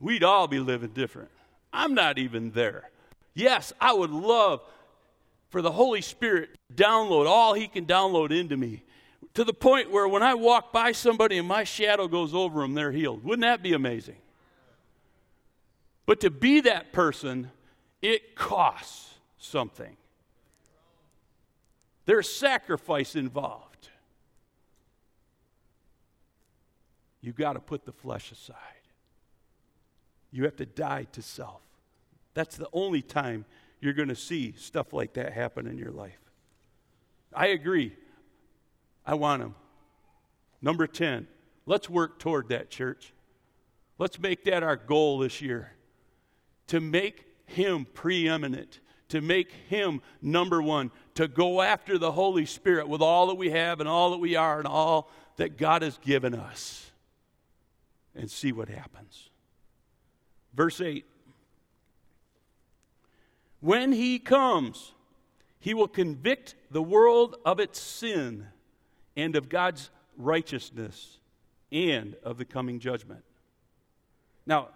we'd 0.00 0.24
all 0.24 0.48
be 0.48 0.58
living 0.58 0.90
different. 0.90 1.30
I'm 1.72 1.94
not 1.94 2.18
even 2.18 2.50
there. 2.52 2.90
Yes, 3.34 3.72
I 3.80 3.92
would 3.92 4.10
love 4.10 4.60
for 5.50 5.62
the 5.62 5.70
Holy 5.70 6.00
Spirit 6.00 6.50
to 6.68 6.82
download 6.82 7.26
all 7.26 7.54
He 7.54 7.68
can 7.68 7.84
download 7.84 8.30
into 8.30 8.56
me 8.56 8.82
to 9.34 9.44
the 9.44 9.52
point 9.52 9.90
where 9.90 10.08
when 10.08 10.22
I 10.22 10.34
walk 10.34 10.72
by 10.72 10.92
somebody 10.92 11.38
and 11.38 11.46
my 11.46 11.64
shadow 11.64 12.08
goes 12.08 12.34
over 12.34 12.62
them, 12.62 12.74
they're 12.74 12.92
healed. 12.92 13.22
Wouldn't 13.22 13.42
that 13.42 13.62
be 13.62 13.74
amazing? 13.74 14.16
But 16.06 16.20
to 16.20 16.30
be 16.30 16.62
that 16.62 16.92
person, 16.92 17.50
it 18.00 18.34
costs 18.34 19.14
something. 19.38 19.96
There's 22.06 22.32
sacrifice 22.32 23.14
involved. 23.14 23.67
You've 27.28 27.36
got 27.36 27.52
to 27.52 27.60
put 27.60 27.84
the 27.84 27.92
flesh 27.92 28.32
aside. 28.32 28.56
You 30.30 30.44
have 30.44 30.56
to 30.56 30.64
die 30.64 31.06
to 31.12 31.20
self. 31.20 31.60
That's 32.32 32.56
the 32.56 32.70
only 32.72 33.02
time 33.02 33.44
you're 33.82 33.92
going 33.92 34.08
to 34.08 34.16
see 34.16 34.54
stuff 34.56 34.94
like 34.94 35.12
that 35.12 35.34
happen 35.34 35.66
in 35.66 35.76
your 35.76 35.90
life. 35.90 36.18
I 37.34 37.48
agree. 37.48 37.94
I 39.04 39.12
want 39.12 39.42
him. 39.42 39.54
Number 40.62 40.86
10, 40.86 41.28
let's 41.66 41.90
work 41.90 42.18
toward 42.18 42.48
that, 42.48 42.70
church. 42.70 43.12
Let's 43.98 44.18
make 44.18 44.44
that 44.44 44.62
our 44.62 44.76
goal 44.76 45.18
this 45.18 45.42
year 45.42 45.72
to 46.68 46.80
make 46.80 47.26
him 47.44 47.86
preeminent, 47.92 48.80
to 49.10 49.20
make 49.20 49.52
him 49.68 50.00
number 50.22 50.62
one, 50.62 50.92
to 51.16 51.28
go 51.28 51.60
after 51.60 51.98
the 51.98 52.12
Holy 52.12 52.46
Spirit 52.46 52.88
with 52.88 53.02
all 53.02 53.26
that 53.26 53.34
we 53.34 53.50
have 53.50 53.80
and 53.80 53.88
all 53.88 54.12
that 54.12 54.18
we 54.18 54.34
are 54.34 54.56
and 54.56 54.66
all 54.66 55.10
that 55.36 55.58
God 55.58 55.82
has 55.82 55.98
given 55.98 56.34
us 56.34 56.87
and 58.18 58.30
see 58.30 58.52
what 58.52 58.68
happens. 58.68 59.30
Verse 60.52 60.80
8 60.80 61.06
When 63.60 63.92
he 63.92 64.18
comes, 64.18 64.92
he 65.60 65.72
will 65.72 65.88
convict 65.88 66.54
the 66.70 66.82
world 66.82 67.36
of 67.44 67.60
its 67.60 67.80
sin 67.80 68.48
and 69.16 69.36
of 69.36 69.48
God's 69.48 69.90
righteousness 70.16 71.18
and 71.70 72.16
of 72.24 72.38
the 72.38 72.44
coming 72.44 72.80
judgment. 72.80 73.24
Now, 74.46 74.68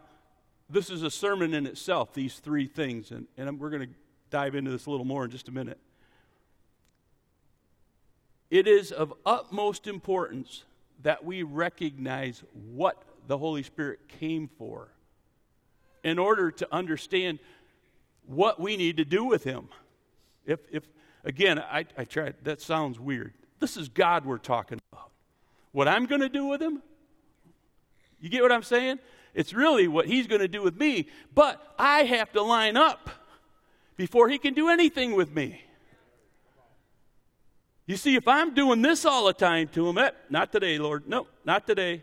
this 0.71 0.89
is 0.89 1.03
a 1.03 1.11
sermon 1.11 1.53
in 1.53 1.67
itself, 1.67 2.15
these 2.15 2.39
three 2.39 2.67
things, 2.67 3.11
and, 3.11 3.27
and 3.37 3.61
we're 3.61 3.71
going 3.71 3.89
to 3.89 3.95
dive 4.31 4.55
into 4.55 4.71
this 4.71 4.87
a 4.87 4.91
little 4.91 5.05
more 5.05 5.25
in 5.25 5.31
just 5.31 5.49
a 5.49 5.53
minute. 5.53 5.79
it 8.51 8.67
is 8.67 8.93
of 8.93 9.13
utmost 9.27 9.87
importance 9.87 10.65
that 11.03 11.25
we 11.25 11.43
recognize 11.43 12.43
what 12.53 13.03
the 13.27 13.39
Holy 13.39 13.63
Spirit 13.63 14.01
came 14.09 14.49
for 14.59 14.89
in 16.03 16.19
order 16.19 16.51
to 16.51 16.69
understand 16.73 17.39
what 18.27 18.61
we 18.61 18.77
need 18.77 18.97
to 18.97 19.05
do 19.05 19.25
with 19.25 19.45
Him. 19.45 19.69
If, 20.47 20.61
if 20.71 20.85
again, 21.25 21.59
I, 21.59 21.87
I 21.97 22.05
tried, 22.05 22.37
that 22.45 22.61
sounds 22.61 22.99
weird. 22.99 23.33
This 23.61 23.77
is 23.77 23.89
God 23.89 24.25
we're 24.25 24.39
talking 24.39 24.81
about. 24.93 25.11
What 25.71 25.89
I'm 25.89 26.07
going 26.07 26.21
to 26.21 26.29
do 26.29 26.47
with 26.47 26.61
Him, 26.61 26.83
you 28.21 28.29
get 28.29 28.43
what 28.43 28.53
I'm 28.53 28.63
saying? 28.63 28.99
It's 29.35 29.55
really 29.55 29.89
what 29.89 30.07
He's 30.07 30.27
going 30.27 30.41
to 30.41 30.49
do 30.49 30.63
with 30.63 30.77
me, 30.77 31.09
but 31.35 31.75
I 31.79 32.01
have 32.05 32.33
to 32.33 32.43
line 32.43 32.77
up 32.77 33.11
before 33.97 34.29
He 34.29 34.39
can 34.39 34.55
do 34.55 34.69
anything 34.69 35.15
with 35.15 35.35
me. 35.35 35.63
You 37.87 37.97
see, 37.97 38.15
if 38.15 38.29
I'm 38.29 38.55
doing 38.55 38.81
this 38.81 39.05
all 39.05 39.27
the 39.27 39.33
time 39.33 39.69
to 39.69 39.89
him, 39.89 39.99
eh, 39.99 40.11
not 40.31 40.53
today, 40.53 40.79
Lord. 40.79 41.09
No, 41.09 41.27
not 41.45 41.67
today. 41.67 42.03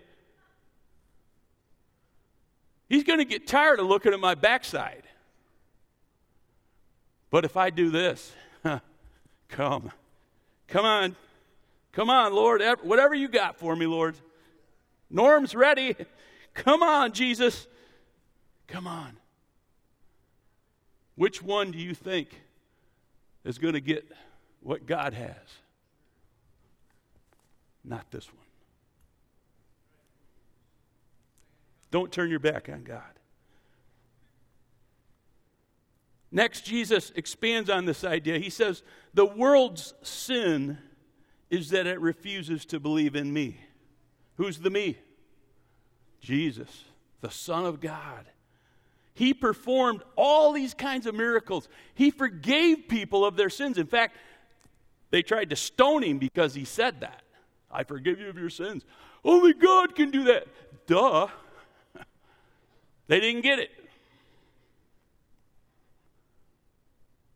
He's 2.89 3.03
going 3.03 3.19
to 3.19 3.25
get 3.25 3.47
tired 3.47 3.79
of 3.79 3.85
looking 3.85 4.13
at 4.13 4.19
my 4.19 4.35
backside. 4.35 5.03
But 7.29 7.45
if 7.45 7.55
I 7.55 7.69
do 7.69 7.91
this, 7.91 8.31
come. 9.49 9.91
Come 10.67 10.85
on. 10.85 11.15
Come 11.93 12.09
on, 12.09 12.33
Lord. 12.33 12.61
Whatever 12.81 13.13
you 13.13 13.27
got 13.27 13.57
for 13.57 13.75
me, 13.75 13.85
Lord. 13.85 14.15
Norm's 15.09 15.53
ready. 15.53 15.95
Come 16.55 16.81
on, 16.81 17.13
Jesus. 17.13 17.67
Come 18.67 18.87
on. 18.87 19.17
Which 21.15 21.43
one 21.43 21.71
do 21.71 21.77
you 21.77 21.93
think 21.93 22.29
is 23.43 23.57
going 23.57 23.73
to 23.73 23.81
get 23.81 24.09
what 24.61 24.85
God 24.85 25.13
has? 25.13 25.35
Not 27.83 28.09
this 28.11 28.27
one. 28.27 28.48
Don't 31.91 32.11
turn 32.11 32.29
your 32.29 32.39
back 32.39 32.69
on 32.69 32.83
God. 32.83 33.01
Next, 36.31 36.61
Jesus 36.61 37.11
expands 37.15 37.69
on 37.69 37.85
this 37.85 38.03
idea. 38.03 38.37
He 38.37 38.51
says, 38.51 38.83
The 39.13 39.25
world's 39.25 39.95
sin 40.03 40.77
is 41.49 41.69
that 41.71 41.87
it 41.87 41.99
refuses 41.99 42.65
to 42.65 42.79
believe 42.79 43.15
in 43.15 43.33
me. 43.33 43.59
Who's 44.35 44.59
the 44.59 44.69
me? 44.69 44.97
Jesus, 46.21 46.83
the 47.21 47.31
Son 47.31 47.65
of 47.65 47.79
God. 47.79 48.25
He 49.15 49.33
performed 49.33 50.01
all 50.15 50.53
these 50.53 50.73
kinds 50.73 51.05
of 51.05 51.15
miracles. 51.15 51.67
He 51.95 52.11
forgave 52.11 52.87
people 52.87 53.25
of 53.25 53.35
their 53.35 53.49
sins. 53.49 53.77
In 53.77 53.87
fact, 53.87 54.15
they 55.09 55.21
tried 55.23 55.49
to 55.49 55.55
stone 55.55 56.03
him 56.03 56.19
because 56.19 56.53
he 56.53 56.63
said 56.63 57.01
that. 57.01 57.23
I 57.71 57.83
forgive 57.83 58.19
you 58.19 58.29
of 58.29 58.37
your 58.37 58.49
sins. 58.49 58.85
Oh 59.25 59.37
Only 59.37 59.53
God 59.53 59.95
can 59.95 60.11
do 60.11 60.23
that. 60.25 60.47
Duh. 60.87 61.27
They 63.09 63.19
didn't 63.19 63.41
get 63.41 63.59
it. 63.59 63.71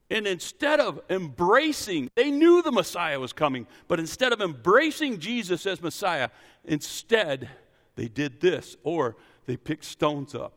And 0.09 0.27
instead 0.27 0.79
of 0.79 1.01
embracing, 1.09 2.11
they 2.15 2.29
knew 2.29 2.61
the 2.61 2.71
Messiah 2.71 3.19
was 3.19 3.33
coming, 3.33 3.65
but 3.87 3.99
instead 3.99 4.31
of 4.31 4.39
embracing 4.39 5.19
Jesus 5.19 5.65
as 5.65 5.81
Messiah, 5.81 6.29
instead 6.63 7.49
they 7.95 8.07
did 8.07 8.39
this, 8.39 8.77
or 8.83 9.17
they 9.47 9.57
picked 9.57 9.85
stones 9.85 10.35
up. 10.35 10.53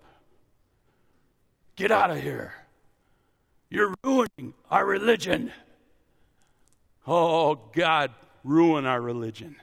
Get 1.76 1.90
out 1.90 2.10
of 2.10 2.20
here. 2.20 2.52
You're 3.70 3.94
ruining 4.04 4.52
our 4.70 4.84
religion. 4.84 5.50
Oh, 7.06 7.58
God, 7.74 8.12
ruin 8.44 8.84
our 8.84 9.00
religion. 9.00 9.56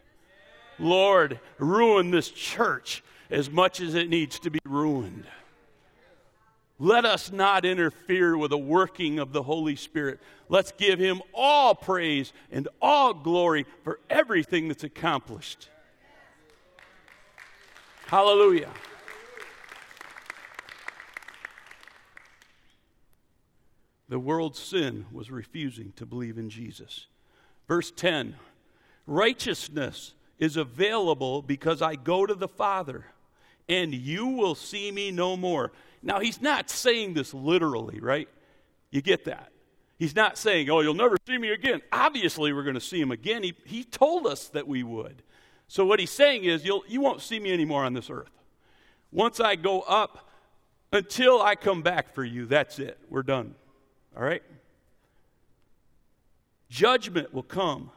Lord, 0.79 1.39
ruin 1.59 2.09
this 2.09 2.29
church 2.29 3.03
as 3.29 3.51
much 3.51 3.79
as 3.81 3.93
it 3.93 4.09
needs 4.09 4.39
to 4.39 4.49
be 4.49 4.59
ruined. 4.65 5.25
Let 6.83 7.05
us 7.05 7.31
not 7.31 7.63
interfere 7.63 8.37
with 8.37 8.49
the 8.49 8.57
working 8.57 9.17
of 9.17 9.31
the 9.31 9.41
Holy 9.41 9.77
Spirit. 9.77 10.19
Let's 10.49 10.73
give 10.73 10.99
him 10.99 11.21
all 11.33 11.75
praise 11.75 12.33
and 12.51 12.67
all 12.81 13.13
glory 13.13 13.65
for 13.85 14.01
everything 14.09 14.67
that's 14.67 14.83
accomplished. 14.83 15.69
Hallelujah. 18.07 18.69
The 24.09 24.19
world's 24.19 24.59
sin 24.59 25.05
was 25.09 25.31
refusing 25.31 25.93
to 25.95 26.05
believe 26.05 26.37
in 26.37 26.49
Jesus. 26.49 27.07
Verse 27.65 27.91
10 27.91 28.35
Righteousness 29.07 30.15
is 30.37 30.57
available 30.57 31.41
because 31.43 31.81
I 31.81 31.95
go 31.95 32.25
to 32.25 32.35
the 32.35 32.49
Father, 32.49 33.05
and 33.69 33.93
you 33.93 34.27
will 34.27 34.55
see 34.55 34.91
me 34.91 35.11
no 35.11 35.37
more. 35.37 35.71
Now, 36.03 36.19
he's 36.19 36.41
not 36.41 36.69
saying 36.69 37.13
this 37.13 37.33
literally, 37.33 37.99
right? 37.99 38.27
You 38.91 39.01
get 39.01 39.25
that. 39.25 39.51
He's 39.97 40.15
not 40.15 40.37
saying, 40.37 40.69
oh, 40.69 40.81
you'll 40.81 40.93
never 40.93 41.15
see 41.25 41.37
me 41.37 41.51
again. 41.51 41.81
Obviously, 41.91 42.51
we're 42.51 42.63
going 42.63 42.75
to 42.75 42.81
see 42.81 42.99
him 42.99 43.11
again. 43.11 43.41
He, 43.41 43.53
he 43.65 43.83
told 43.85 44.27
us 44.27 44.49
that 44.49 44.67
we 44.67 44.83
would. 44.83 45.23
So, 45.69 45.85
what 45.85 45.99
he's 45.99 46.11
saying 46.11 46.43
is, 46.43 46.65
you'll, 46.65 46.83
you 46.87 46.99
won't 46.99 47.21
see 47.21 47.39
me 47.39 47.53
anymore 47.53 47.85
on 47.85 47.93
this 47.93 48.09
earth. 48.09 48.29
Once 49.11 49.39
I 49.39 49.55
go 49.55 49.81
up, 49.81 50.29
until 50.91 51.41
I 51.41 51.55
come 51.55 51.81
back 51.81 52.13
for 52.13 52.23
you, 52.23 52.45
that's 52.45 52.79
it. 52.79 52.99
We're 53.09 53.23
done. 53.23 53.55
All 54.15 54.23
right? 54.23 54.43
Judgment 56.69 57.33
will 57.33 57.43
come 57.43 57.91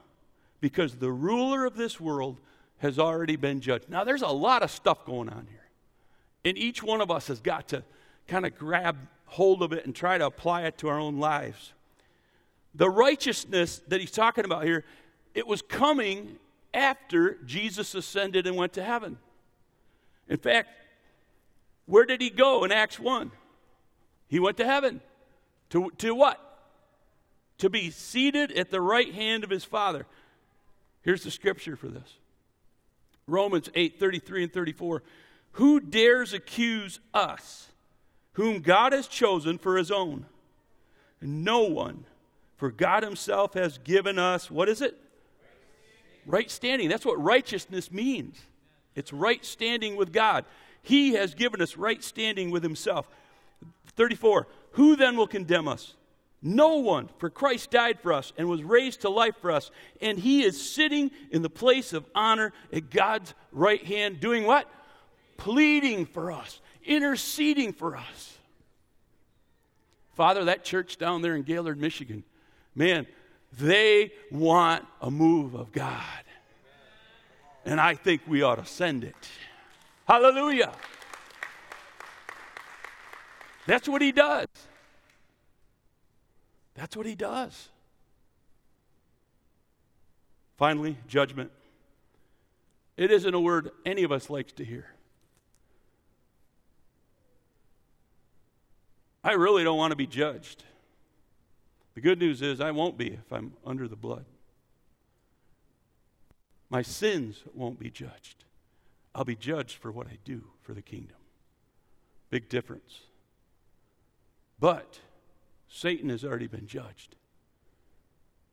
because 0.61 0.95
the 0.95 1.11
ruler 1.11 1.65
of 1.65 1.77
this 1.77 2.01
world 2.01 2.39
has 2.79 2.99
already 2.99 3.37
been 3.37 3.61
judged. 3.61 3.89
Now, 3.89 4.05
there's 4.05 4.23
a 4.23 4.29
lot 4.29 4.63
of 4.63 4.71
stuff 4.71 5.05
going 5.05 5.29
on 5.29 5.47
here. 5.51 5.67
And 6.45 6.57
each 6.57 6.83
one 6.83 7.01
of 7.01 7.11
us 7.11 7.27
has 7.27 7.41
got 7.41 7.69
to 7.69 7.83
kind 8.27 8.47
of 8.47 8.57
grab 8.57 8.97
hold 9.27 9.63
of 9.63 9.73
it 9.73 9.85
and 9.85 9.95
try 9.95 10.19
to 10.19 10.27
apply 10.27 10.63
it 10.63 10.79
to 10.79 10.89
our 10.89 10.99
own 10.99 11.19
lives. 11.19 11.73
The 12.75 12.91
righteousness 12.91 13.81
that 13.89 14.01
he's 14.01 14.11
talking 14.11 14.45
about 14.45 14.65
here, 14.65 14.85
it 15.35 15.47
was 15.47 15.63
coming 15.63 16.37
after 16.73 17.39
Jesus 17.45 17.95
ascended 17.95 18.47
and 18.47 18.57
went 18.57 18.75
to 18.75 18.83
heaven. 18.83 19.19
In 20.29 20.37
fact, 20.37 20.69
where 21.87 22.05
did 22.05 22.21
he 22.21 22.31
go 22.31 22.65
in 22.65 22.73
Acts 22.73 22.99
1? 22.99 23.31
He 24.29 24.41
went 24.41 24.57
to 24.59 24.65
heaven. 24.65 25.01
To, 25.71 25.91
to 25.99 26.15
what? 26.15 26.41
To 27.59 27.71
be 27.71 27.91
seated 27.91 28.53
at 28.53 28.71
the 28.71 28.81
right 28.81 29.13
hand 29.15 29.45
of 29.45 29.51
his 29.51 29.65
Father. 29.65 30.07
Here's 31.03 31.23
the 31.23 31.31
scripture 31.31 31.77
for 31.77 31.89
this 31.89 32.17
Romans 33.27 33.71
8 33.75 33.99
33 33.99 34.45
and 34.45 34.53
34. 34.53 35.03
Who 35.53 35.81
dares 35.81 36.35
accuse 36.35 37.01
us, 37.15 37.69
whom 38.37 38.61
God 38.61 38.93
has 38.93 39.07
chosen 39.07 39.57
for 39.57 39.79
his 39.79 39.91
own? 39.91 40.27
No 41.23 41.63
one. 41.63 42.05
For 42.59 42.71
God 42.71 43.03
himself 43.03 43.55
has 43.55 43.79
given 43.79 44.19
us, 44.19 44.51
what 44.51 44.69
is 44.69 44.83
it? 44.83 44.95
Right 46.27 46.51
standing. 46.51 46.89
That's 46.89 47.07
what 47.07 47.23
righteousness 47.23 47.91
means. 47.91 48.39
It's 48.95 49.13
right 49.13 49.45
standing 49.45 49.97
with 49.97 50.13
God. 50.13 50.45
He 50.83 51.15
has 51.15 51.35
given 51.35 51.63
us 51.63 51.77
right 51.79 52.03
standing 52.03 52.51
with 52.51 52.63
himself. 52.63 53.09
34. 53.95 54.47
Who 54.73 54.97
then 54.97 55.17
will 55.17 55.27
condemn 55.27 55.67
us? 55.67 55.95
No 56.43 56.77
one, 56.77 57.09
for 57.19 57.31
Christ 57.31 57.71
died 57.71 58.01
for 58.01 58.13
us 58.13 58.35
and 58.37 58.49
was 58.49 58.63
raised 58.63 59.01
to 59.01 59.09
life 59.09 59.37
for 59.41 59.51
us. 59.51 59.71
And 60.03 60.19
he 60.19 60.43
is 60.43 60.71
sitting 60.71 61.11
in 61.31 61.41
the 61.41 61.51
place 61.51 61.95
of 61.95 62.05
honor 62.15 62.53
at 62.71 62.91
God's 62.91 63.33
right 63.51 63.85
hand, 63.85 64.21
doing 64.21 64.45
what? 64.45 64.69
Pleading 65.39 66.05
for 66.05 66.31
us, 66.31 66.61
interceding 66.87 67.73
for 67.73 67.97
us. 67.97 68.39
Father, 70.15 70.45
that 70.47 70.65
church 70.65 70.97
down 70.97 71.21
there 71.21 71.37
in 71.37 71.43
Gaylord, 71.43 71.79
Michigan, 71.79 72.25
man, 72.75 73.07
they 73.53 74.13
want 74.31 74.85
a 75.01 75.11
move 75.11 75.55
of 75.55 75.73
God. 75.73 76.03
And 77.65 77.81
I 77.81 77.95
think 77.95 78.23
we 78.27 78.43
ought 78.43 78.57
to 78.57 78.65
send 78.65 79.05
it. 79.05 79.15
Hallelujah. 80.07 80.73
That's 83.67 83.89
what 83.89 84.01
he 84.01 84.13
does. 84.13 84.47
That's 86.75 86.97
what 86.97 87.07
he 87.07 87.15
does. 87.15 87.69
Finally, 90.57 90.97
judgment. 91.09 91.51
It 92.97 93.11
isn't 93.11 93.35
a 93.35 93.41
word 93.41 93.71
any 93.85 94.05
of 94.05 94.13
us 94.13 94.31
likes 94.31 94.53
to 94.53 94.65
hear. 94.65 94.87
I 99.27 99.33
really 99.33 99.65
don't 99.65 99.77
want 99.77 99.91
to 99.91 99.97
be 99.97 100.07
judged. 100.07 100.63
The 101.95 102.01
good 102.01 102.21
news 102.21 102.43
is 102.43 102.61
I 102.61 102.71
won't 102.71 102.97
be 102.97 103.09
if 103.09 103.33
I'm 103.33 103.55
under 103.67 103.89
the 103.89 103.97
blood. 103.97 104.25
My 106.71 106.83
sins 106.83 107.43
won't 107.53 107.81
be 107.81 107.91
judged. 107.91 108.45
I'll 109.17 109.25
be 109.25 109.35
judged 109.35 109.79
for 109.79 109.91
what 109.91 110.07
I 110.07 110.19
do 110.25 110.45
for 110.63 110.75
the 110.75 110.83
kingdom. 110.83 111.17
Big 112.31 112.49
difference. 112.49 113.01
But 114.61 115.01
Satan 115.67 116.11
has 116.11 116.25
already 116.25 116.47
been 116.47 116.69
judged. 116.69 117.17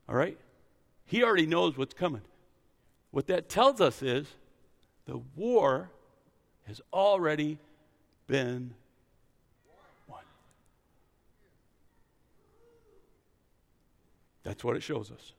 All 0.09 0.15
right? 0.15 0.39
He 1.05 1.23
already 1.23 1.45
knows 1.45 1.77
what's 1.77 1.93
coming. 1.93 2.23
What 3.11 3.27
that 3.27 3.47
tells 3.47 3.79
us 3.79 4.01
is 4.01 4.25
the 5.05 5.21
war 5.35 5.91
has 6.65 6.81
already 6.91 7.59
been 8.25 8.73
That's 14.43 14.63
what 14.63 14.75
it 14.75 14.83
shows 14.83 15.11
us. 15.11 15.33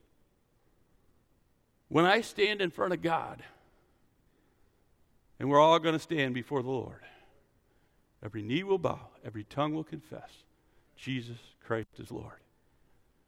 When 1.88 2.04
I 2.04 2.22
stand 2.22 2.60
in 2.60 2.70
front 2.70 2.92
of 2.92 3.02
God, 3.02 3.42
and 5.38 5.50
we're 5.50 5.60
all 5.60 5.78
going 5.78 5.94
to 5.94 6.00
stand 6.00 6.34
before 6.34 6.62
the 6.62 6.70
Lord, 6.70 7.02
every 8.24 8.42
knee 8.42 8.62
will 8.62 8.78
bow, 8.78 9.08
every 9.24 9.44
tongue 9.44 9.74
will 9.74 9.84
confess 9.84 10.30
Jesus 10.96 11.38
Christ 11.66 11.88
is 11.98 12.10
Lord. 12.10 12.40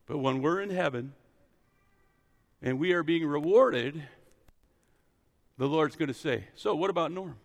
But 0.07 0.19
when 0.19 0.41
we're 0.41 0.61
in 0.61 0.71
heaven 0.71 1.13
and 2.63 2.79
we 2.79 2.93
are 2.93 3.03
being 3.03 3.27
rewarded, 3.27 4.03
the 5.59 5.67
Lord's 5.67 5.97
going 5.97 6.09
to 6.09 6.15
say, 6.15 6.45
So, 6.55 6.75
what 6.75 6.91
about 6.91 7.13
Norm? 7.13 7.37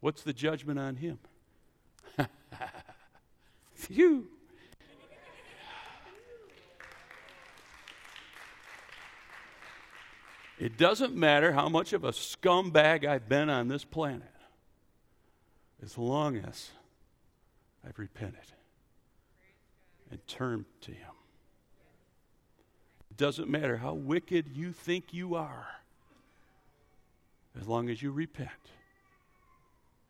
What's 0.00 0.22
the 0.22 0.32
judgment 0.32 0.78
on 0.78 0.96
him? 0.96 1.18
you. 3.88 4.28
It 10.58 10.76
doesn't 10.76 11.14
matter 11.14 11.52
how 11.52 11.68
much 11.68 11.92
of 11.92 12.02
a 12.02 12.10
scumbag 12.10 13.06
I've 13.06 13.28
been 13.28 13.48
on 13.48 13.68
this 13.68 13.84
planet, 13.84 14.22
as 15.82 15.96
long 15.96 16.36
as 16.36 16.70
I've 17.86 17.98
repented 17.98 18.52
and 20.10 20.26
turned 20.26 20.64
to 20.82 20.90
Him. 20.90 21.12
It 23.10 23.16
doesn't 23.16 23.48
matter 23.48 23.76
how 23.76 23.94
wicked 23.94 24.48
you 24.48 24.72
think 24.72 25.14
you 25.14 25.36
are, 25.36 25.68
as 27.58 27.68
long 27.68 27.88
as 27.88 28.02
you 28.02 28.10
repent 28.10 28.50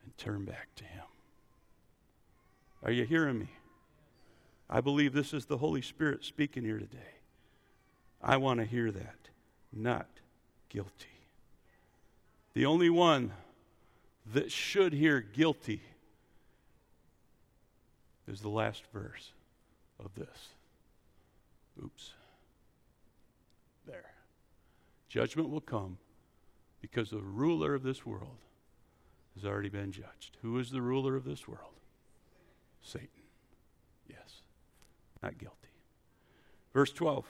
and 0.03 0.17
turn 0.17 0.47
back 0.47 0.69
to 0.77 0.85
Him. 0.85 1.05
Are 2.83 2.93
you 2.93 3.05
hearing 3.05 3.39
me? 3.39 3.51
I 4.71 4.81
believe 4.81 5.13
this 5.13 5.35
is 5.35 5.45
the 5.45 5.59
Holy 5.59 5.83
Spirit 5.83 6.25
speaking 6.25 6.65
here 6.65 6.79
today. 6.79 7.17
I 8.23 8.39
want 8.39 8.61
to 8.61 8.67
hear 8.67 8.91
that, 8.91 9.29
not 9.73 10.07
guilty. 10.69 11.07
The 12.55 12.67
only 12.67 12.91
one 12.91 13.33
that 14.33 14.51
should 14.53 14.93
hear 14.93 15.21
guilty 15.21 15.83
is 18.27 18.41
the 18.41 18.49
last 18.49 18.83
verse 18.93 19.33
of 19.99 20.15
this. 20.15 20.49
Oops. 21.83 22.13
There. 23.87 24.11
Judgment 25.09 25.49
will 25.51 25.61
come 25.61 25.99
because 26.81 27.11
the 27.11 27.23
ruler 27.23 27.75
of 27.75 27.83
this 27.83 28.05
world 28.05 28.39
has 29.35 29.45
already 29.45 29.69
been 29.69 29.93
judged. 29.93 30.37
Who 30.43 30.59
is 30.59 30.71
the 30.71 30.83
ruler 30.83 31.17
of 31.17 31.25
this 31.25 31.47
world? 31.49 31.75
Satan. 32.83 33.09
Yes. 34.09 34.43
Not 35.23 35.39
guilty. 35.39 35.55
Verse 36.73 36.93
12. 36.93 37.25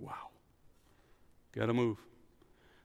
Wow. 0.00 0.30
Got 1.52 1.66
to 1.66 1.74
move. 1.74 1.98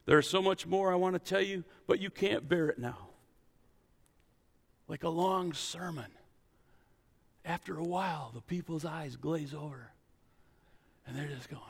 There's 0.06 0.30
so 0.30 0.42
much 0.42 0.68
more 0.68 0.92
I 0.92 0.96
want 0.96 1.14
to 1.14 1.20
tell 1.20 1.42
you, 1.42 1.64
but 1.88 2.00
you 2.00 2.10
can't 2.10 2.48
bear 2.48 2.68
it 2.68 2.78
now. 2.78 3.08
Like 4.88 5.04
a 5.04 5.10
long 5.10 5.54
sermon. 5.54 6.12
After 7.44 7.78
a 7.78 7.84
while, 7.84 8.32
the 8.34 8.42
people's 8.42 8.86
eyes 8.86 9.16
glaze 9.16 9.54
over 9.54 9.92
and 11.08 11.18
they're 11.18 11.28
just 11.28 11.50
going. 11.50 11.62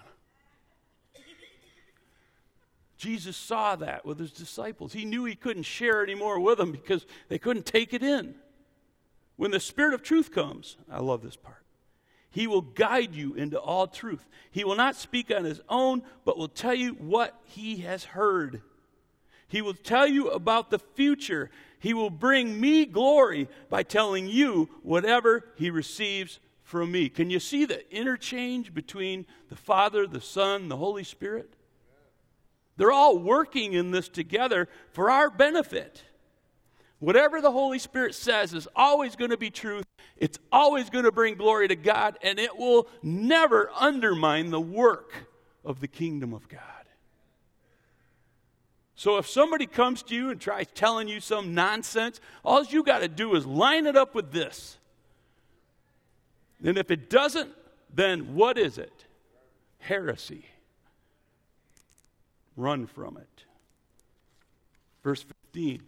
Jesus 2.97 3.35
saw 3.35 3.75
that 3.75 4.05
with 4.05 4.17
his 4.17 4.31
disciples. 4.31 4.93
He 4.93 5.05
knew 5.05 5.25
he 5.25 5.35
couldn't 5.35 5.63
share 5.63 6.01
anymore 6.01 6.39
with 6.39 6.57
them 6.57 6.71
because 6.71 7.05
they 7.27 7.37
couldn't 7.37 7.65
take 7.65 7.93
it 7.93 8.01
in. 8.01 8.35
When 9.35 9.51
the 9.51 9.59
Spirit 9.59 9.93
of 9.93 10.01
truth 10.01 10.31
comes, 10.31 10.77
I 10.89 11.01
love 11.01 11.21
this 11.21 11.35
part. 11.35 11.64
He 12.35 12.47
will 12.47 12.63
guide 12.63 13.15
you 13.15 13.33
into 13.35 13.57
all 13.57 13.87
truth. 13.87 14.27
He 14.51 14.65
will 14.65 14.75
not 14.75 14.97
speak 14.97 15.31
on 15.31 15.45
his 15.45 15.61
own, 15.69 16.03
but 16.25 16.37
will 16.37 16.49
tell 16.49 16.73
you 16.73 16.91
what 16.95 17.33
he 17.45 17.77
has 17.77 18.03
heard. 18.03 18.61
He 19.47 19.61
will 19.61 19.73
tell 19.73 20.05
you 20.05 20.31
about 20.31 20.69
the 20.69 20.79
future. 20.79 21.49
He 21.79 21.93
will 21.93 22.09
bring 22.09 22.59
me 22.59 22.87
glory 22.87 23.47
by 23.69 23.83
telling 23.83 24.27
you 24.27 24.67
whatever 24.83 25.45
he 25.55 25.69
receives 25.69 26.41
from 26.61 26.91
me. 26.91 27.07
Can 27.07 27.29
you 27.29 27.39
see 27.39 27.63
the 27.63 27.89
interchange 27.89 28.73
between 28.73 29.25
the 29.47 29.55
Father, 29.55 30.05
the 30.05 30.19
Son, 30.19 30.67
the 30.67 30.75
Holy 30.75 31.05
Spirit? 31.05 31.55
They're 32.75 32.91
all 32.91 33.17
working 33.17 33.71
in 33.71 33.91
this 33.91 34.09
together 34.09 34.67
for 34.91 35.09
our 35.09 35.29
benefit. 35.29 36.03
Whatever 36.99 37.41
the 37.41 37.51
Holy 37.51 37.79
Spirit 37.79 38.15
says 38.15 38.53
is 38.53 38.67
always 38.75 39.15
going 39.15 39.31
to 39.31 39.37
be 39.37 39.49
truth. 39.49 39.85
It's 40.17 40.39
always 40.51 40.89
going 40.89 41.05
to 41.05 41.11
bring 41.11 41.35
glory 41.35 41.67
to 41.67 41.75
God, 41.75 42.17
and 42.21 42.39
it 42.39 42.57
will 42.57 42.87
never 43.03 43.69
undermine 43.77 44.49
the 44.49 44.61
work 44.61 45.11
of 45.63 45.81
the 45.81 45.87
kingdom 45.87 46.33
of 46.33 46.47
God. 46.47 46.61
So 48.95 49.17
if 49.17 49.27
somebody 49.27 49.65
comes 49.65 50.03
to 50.03 50.15
you 50.15 50.29
and 50.29 50.39
tries 50.39 50.67
telling 50.73 51.09
you 51.09 51.19
some 51.19 51.53
nonsense, 51.53 52.21
all 52.45 52.63
you 52.63 52.81
got 52.81 52.99
to 52.99 53.09
do 53.09 53.35
is 53.35 53.45
line 53.45 53.87
it 53.87 53.97
up 53.97 54.15
with 54.15 54.31
this. 54.31 54.77
And 56.63 56.77
if 56.77 56.89
it 56.89 57.09
doesn't, 57.09 57.51
then 57.93 58.35
what 58.35 58.57
is 58.57 58.77
it? 58.77 59.05
Heresy. 59.79 60.45
Run 62.55 62.87
from 62.87 63.17
it. 63.17 63.43
Verse 65.03 65.25
15. 65.53 65.83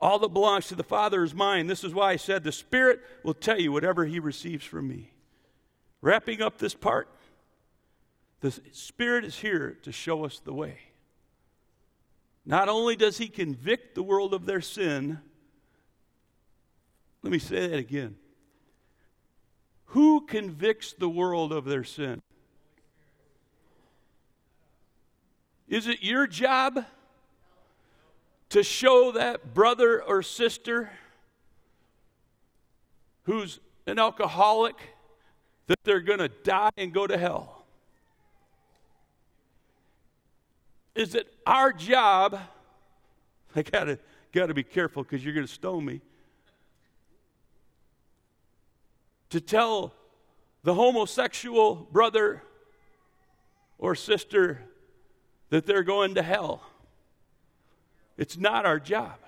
All 0.00 0.18
that 0.20 0.32
belongs 0.32 0.68
to 0.68 0.74
the 0.74 0.82
Father 0.82 1.22
is 1.22 1.34
mine. 1.34 1.66
This 1.66 1.84
is 1.84 1.92
why 1.92 2.12
I 2.12 2.16
said, 2.16 2.42
The 2.42 2.52
Spirit 2.52 3.00
will 3.22 3.34
tell 3.34 3.60
you 3.60 3.70
whatever 3.70 4.06
He 4.06 4.18
receives 4.18 4.64
from 4.64 4.88
me. 4.88 5.12
Wrapping 6.00 6.40
up 6.40 6.58
this 6.58 6.74
part, 6.74 7.08
the 8.40 8.58
Spirit 8.72 9.24
is 9.24 9.38
here 9.38 9.76
to 9.82 9.92
show 9.92 10.24
us 10.24 10.40
the 10.42 10.54
way. 10.54 10.78
Not 12.46 12.68
only 12.68 12.96
does 12.96 13.18
he 13.18 13.28
convict 13.28 13.94
the 13.94 14.02
world 14.02 14.32
of 14.32 14.46
their 14.46 14.62
sin, 14.62 15.20
let 17.22 17.30
me 17.30 17.38
say 17.38 17.66
that 17.68 17.78
again. 17.78 18.16
Who 19.86 20.22
convicts 20.22 20.94
the 20.94 21.08
world 21.08 21.52
of 21.52 21.64
their 21.64 21.84
sin? 21.84 22.22
Is 25.68 25.86
it 25.86 26.02
your 26.02 26.26
job 26.26 26.84
to 28.50 28.62
show 28.62 29.12
that 29.12 29.54
brother 29.54 30.02
or 30.02 30.22
sister 30.22 30.90
who's 33.24 33.60
an 33.86 33.98
alcoholic 33.98 34.76
that 35.66 35.78
they're 35.84 36.00
going 36.00 36.18
to 36.18 36.28
die 36.28 36.70
and 36.76 36.92
go 36.92 37.06
to 37.06 37.16
hell? 37.16 37.60
is 41.00 41.14
it 41.14 41.32
our 41.46 41.72
job? 41.72 42.38
I 43.56 43.62
gotta 43.62 43.98
gotta 44.32 44.54
be 44.54 44.62
careful 44.62 45.02
because 45.02 45.24
you're 45.24 45.34
gonna 45.34 45.46
stone 45.46 45.84
me. 45.84 46.00
To 49.30 49.40
tell 49.40 49.94
the 50.62 50.74
homosexual 50.74 51.74
brother 51.74 52.42
or 53.78 53.94
sister 53.94 54.60
that 55.48 55.66
they're 55.66 55.82
going 55.82 56.16
to 56.16 56.22
hell. 56.22 56.62
It's 58.20 58.36
not 58.36 58.66
our 58.66 58.78
job. 58.78 59.18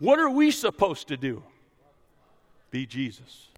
What 0.00 0.18
are 0.18 0.30
we 0.30 0.50
supposed 0.50 1.08
to 1.08 1.16
do? 1.16 1.44
Be 2.72 2.86
Jesus. 2.86 3.48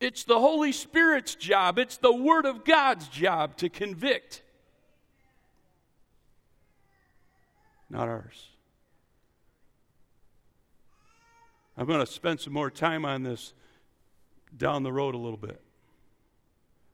It's 0.00 0.22
the 0.22 0.38
Holy 0.38 0.70
Spirit's 0.70 1.34
job, 1.34 1.78
it's 1.78 1.96
the 1.96 2.12
Word 2.12 2.46
of 2.46 2.64
God's 2.64 3.08
job 3.08 3.56
to 3.56 3.68
convict. 3.68 4.42
not 7.90 8.06
ours. 8.06 8.50
I'm 11.74 11.86
going 11.86 12.00
to 12.00 12.06
spend 12.06 12.38
some 12.38 12.52
more 12.52 12.70
time 12.70 13.06
on 13.06 13.22
this 13.22 13.54
down 14.54 14.82
the 14.82 14.92
road 14.92 15.14
a 15.14 15.18
little 15.18 15.38
bit. 15.38 15.58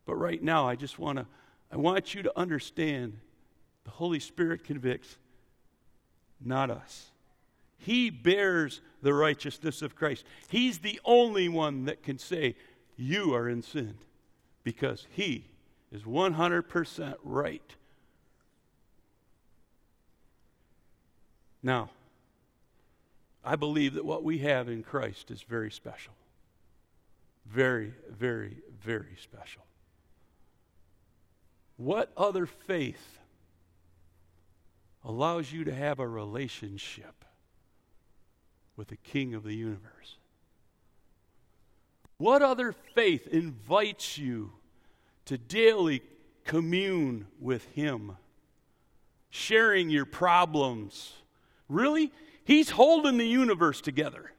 But 0.07 0.14
right 0.14 0.41
now, 0.41 0.68
I 0.68 0.77
just 0.77 1.01
want 1.01 1.18
to, 1.18 1.27
I 1.72 1.79
want 1.79 2.14
you 2.14 2.22
to 2.22 2.39
understand 2.39 3.18
the 3.83 3.91
Holy 3.91 4.20
Spirit 4.20 4.62
convicts, 4.62 5.16
not 6.47 6.71
us. 6.71 7.11
He 7.79 8.11
bears 8.11 8.81
the 9.03 9.13
righteousness 9.13 9.83
of 9.83 9.95
Christ. 9.95 10.25
He's 10.49 10.79
the 10.79 11.01
only 11.05 11.49
one 11.49 11.85
that 11.85 12.03
can 12.03 12.19
say, 12.19 12.57
You 12.97 13.35
are 13.35 13.49
in 13.49 13.63
sin, 13.63 13.95
because 14.63 15.07
He 15.11 15.47
is 15.93 16.03
100% 16.03 17.15
right 17.23 17.77
Now, 21.65 21.89
I 23.43 23.57
believe 23.57 23.95
that 23.95 24.05
what 24.05 24.23
we 24.23 24.39
have 24.39 24.69
in 24.69 24.83
Christ 24.83 25.31
is 25.31 25.43
very 25.43 25.71
special. 25.71 26.13
Very, 27.47 27.95
very, 28.11 28.59
very 28.83 29.17
special. 29.23 29.63
What 31.79 32.13
other 32.19 32.45
faith 32.45 33.19
allows 35.05 35.53
you 35.53 35.65
to 35.65 35.75
have 35.75 35.99
a 35.99 36.09
relationship 36.09 37.25
with 38.77 38.89
the 38.89 38.97
King 38.97 39.35
of 39.35 39.43
the 39.43 39.55
universe? 39.55 40.17
What 42.19 42.43
other 42.43 42.73
faith 42.95 43.27
invites 43.27 44.17
you 44.17 44.53
to 45.27 45.37
daily 45.37 46.03
commune 46.45 47.27
with 47.41 47.65
Him, 47.73 48.17
sharing 49.31 49.91
your 49.91 50.07
problems? 50.07 51.13
Really? 51.69 52.13
He's 52.45 52.71
holding 52.71 53.19
the 53.19 53.27
universe 53.27 53.81
together. 53.81 54.31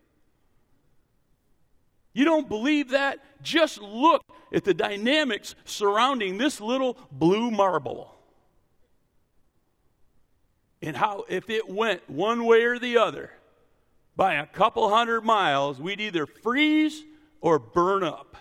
You 2.13 2.23
don't 2.23 2.47
believe 2.47 2.91
that? 2.91 3.19
Just 3.43 3.81
look 3.81 4.21
at 4.53 4.63
the 4.63 4.73
dynamics 4.73 5.53
surrounding 5.65 6.37
this 6.37 6.61
little 6.61 6.97
blue 7.11 7.51
marble. 7.51 8.14
And 10.85 10.95
how, 10.95 11.25
if 11.27 11.49
it 11.49 11.67
went 11.67 12.07
one 12.07 12.45
way 12.45 12.63
or 12.63 12.77
the 12.77 12.97
other, 12.97 13.31
by 14.15 14.35
a 14.35 14.45
couple 14.45 14.87
hundred 14.87 15.21
miles, 15.21 15.81
we'd 15.81 15.99
either 15.99 16.27
freeze 16.27 17.03
or 17.41 17.57
burn 17.57 18.03
up. 18.03 18.37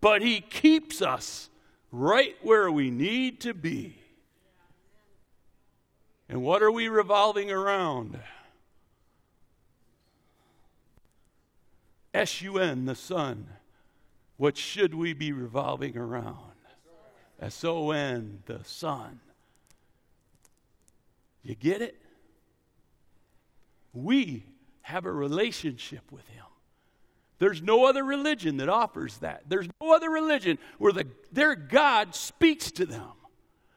But 0.00 0.22
He 0.22 0.40
keeps 0.40 1.00
us 1.00 1.48
right 1.92 2.34
where 2.42 2.68
we 2.68 2.90
need 2.90 3.40
to 3.42 3.54
be. 3.54 3.96
And 6.28 6.42
what 6.42 6.64
are 6.64 6.72
we 6.72 6.88
revolving 6.88 7.48
around? 7.48 8.18
S 12.12 12.42
U 12.42 12.58
N, 12.58 12.86
the 12.86 12.96
sun. 12.96 13.46
What 14.36 14.56
should 14.56 14.94
we 14.94 15.12
be 15.12 15.30
revolving 15.30 15.96
around? 15.96 16.54
S 17.40 17.62
O 17.62 17.92
N, 17.92 18.42
the 18.46 18.64
Son. 18.64 19.20
You 21.44 21.54
get 21.54 21.82
it? 21.82 22.00
We 23.92 24.44
have 24.82 25.04
a 25.04 25.12
relationship 25.12 26.10
with 26.10 26.26
Him. 26.28 26.44
There's 27.38 27.62
no 27.62 27.84
other 27.84 28.02
religion 28.02 28.56
that 28.56 28.68
offers 28.68 29.18
that. 29.18 29.42
There's 29.48 29.68
no 29.80 29.92
other 29.94 30.10
religion 30.10 30.58
where 30.78 30.92
the, 30.92 31.06
their 31.30 31.54
God 31.54 32.14
speaks 32.14 32.70
to 32.72 32.86
them. 32.86 33.12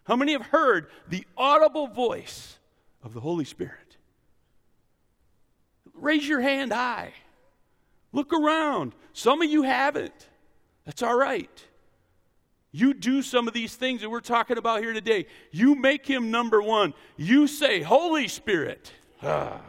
How 0.05 0.15
many 0.15 0.31
have 0.31 0.43
heard 0.47 0.87
the 1.09 1.25
audible 1.35 1.87
voice 1.87 2.57
of 3.03 3.13
the 3.13 3.19
Holy 3.19 3.45
Spirit? 3.45 3.97
Raise 5.93 6.27
your 6.27 6.39
hand 6.39 6.71
high. 6.71 7.13
Look 8.13 8.31
around. 8.31 8.93
Some 9.13 9.41
of 9.41 9.49
you 9.49 9.63
haven't. 9.63 10.29
That's 10.85 11.03
all 11.03 11.17
right. 11.17 11.66
You 12.71 12.93
do 12.93 13.21
some 13.21 13.47
of 13.47 13.53
these 13.53 13.75
things 13.75 14.01
that 14.01 14.09
we're 14.09 14.19
talking 14.19 14.57
about 14.57 14.81
here 14.81 14.93
today. 14.93 15.27
You 15.51 15.75
make 15.75 16.05
him 16.05 16.31
number 16.31 16.61
one. 16.61 16.93
You 17.15 17.47
say, 17.47 17.81
Holy 17.81 18.27
Spirit, 18.27 18.91
ah, 19.23 19.61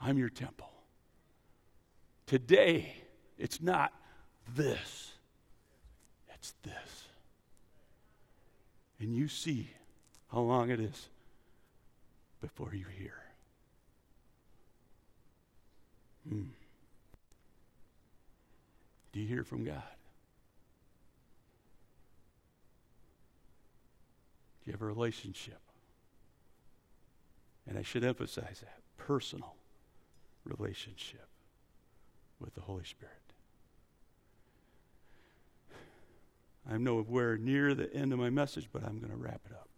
I'm 0.00 0.16
your 0.16 0.30
temple. 0.30 0.70
Today, 2.26 2.92
it's 3.38 3.60
not 3.60 3.92
this, 4.54 5.12
it's 6.34 6.54
this. 6.62 7.08
And 8.98 9.14
you 9.14 9.28
see 9.28 9.70
how 10.32 10.40
long 10.40 10.70
it 10.70 10.80
is 10.80 11.08
before 12.40 12.74
you 12.74 12.86
hear. 12.98 13.14
Hmm. 16.28 16.42
Do 19.12 19.20
you 19.20 19.26
hear 19.26 19.44
from 19.44 19.64
God? 19.64 19.82
You 24.66 24.72
have 24.72 24.82
a 24.82 24.86
relationship? 24.86 25.60
And 27.68 27.78
I 27.78 27.82
should 27.82 28.04
emphasize 28.04 28.60
that 28.60 28.80
personal 28.96 29.54
relationship 30.44 31.26
with 32.40 32.54
the 32.54 32.60
Holy 32.60 32.84
Spirit. 32.84 33.14
I'm 36.70 36.82
nowhere 36.82 37.36
near 37.36 37.74
the 37.74 37.92
end 37.94 38.12
of 38.12 38.18
my 38.18 38.30
message, 38.30 38.68
but 38.72 38.82
I'm 38.82 38.98
going 38.98 39.12
to 39.12 39.16
wrap 39.16 39.40
it 39.46 39.52
up. 39.52 39.68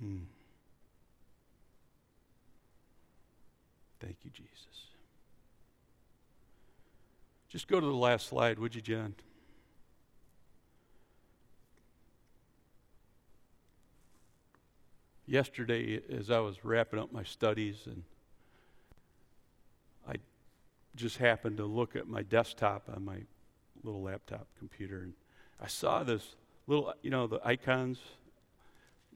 Hmm. 0.00 0.18
Thank 4.00 4.18
you, 4.22 4.30
Jesus. 4.30 4.86
Just 7.48 7.66
go 7.66 7.80
to 7.80 7.86
the 7.86 7.92
last 7.92 8.28
slide, 8.28 8.58
would 8.60 8.74
you, 8.74 8.80
John? 8.80 9.14
Yesterday, 15.28 16.00
as 16.10 16.30
I 16.30 16.38
was 16.38 16.64
wrapping 16.64 16.98
up 16.98 17.12
my 17.12 17.22
studies, 17.22 17.82
and 17.84 18.02
I 20.08 20.14
just 20.96 21.18
happened 21.18 21.58
to 21.58 21.66
look 21.66 21.94
at 21.96 22.08
my 22.08 22.22
desktop 22.22 22.88
on 22.94 23.04
my 23.04 23.18
little 23.82 24.02
laptop 24.02 24.46
computer, 24.58 25.02
and 25.02 25.12
I 25.60 25.66
saw 25.66 26.02
this 26.02 26.34
little, 26.66 26.94
you 27.02 27.10
know, 27.10 27.26
the 27.26 27.40
icons. 27.44 27.98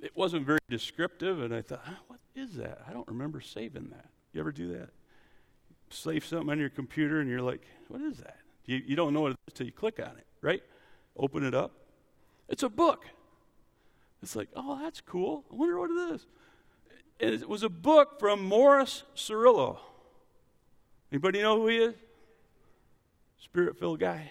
It 0.03 0.15
wasn't 0.15 0.47
very 0.47 0.59
descriptive, 0.69 1.41
and 1.41 1.55
I 1.55 1.63
thought, 1.63 1.85
what 2.09 2.21
is 2.35 2.55
that? 2.57 2.83
I 2.87 2.93
don't 2.93 3.09
remember 3.09 3.41
saving 3.41 3.89
that. 3.91 4.07
You 4.33 4.41
ever 4.41 4.53
do 4.53 4.69
that? 4.75 4.91
Save 5.91 6.25
something 6.25 6.51
on 6.51 6.59
your 6.59 6.71
computer 6.71 7.21
and 7.21 7.29
you're 7.29 7.43
like, 7.43 7.63
what 7.89 8.01
is 8.01 8.19
that? 8.19 8.39
You, 8.65 8.81
you 8.87 8.97
don't 8.97 9.13
know 9.13 9.21
what 9.21 9.33
it 9.33 9.39
is 9.47 9.53
until 9.53 9.67
you 9.67 9.73
click 9.73 10.01
on 10.01 10.17
it, 10.17 10.27
right? 10.41 10.63
Open 11.17 11.45
it 11.45 11.55
up. 11.55 11.73
It's 12.49 12.63
a 12.63 12.69
book. 12.69 13.05
It's 14.23 14.37
like, 14.37 14.49
oh, 14.55 14.79
that's 14.81 15.01
cool. 15.01 15.45
I 15.51 15.57
wonder 15.57 15.79
what 15.79 15.91
it 15.91 16.14
is. 16.14 16.27
And 17.20 17.35
it 17.35 17.49
was 17.49 17.62
a 17.62 17.68
book 17.68 18.18
from 18.20 18.45
Morris 18.45 19.03
Cerullo. 19.16 19.79
Anybody 21.11 21.43
know 21.43 21.61
who 21.61 21.68
he 21.68 21.77
is? 21.77 21.95
Spirit 23.39 23.79
filled 23.79 24.01
guy. 24.01 24.31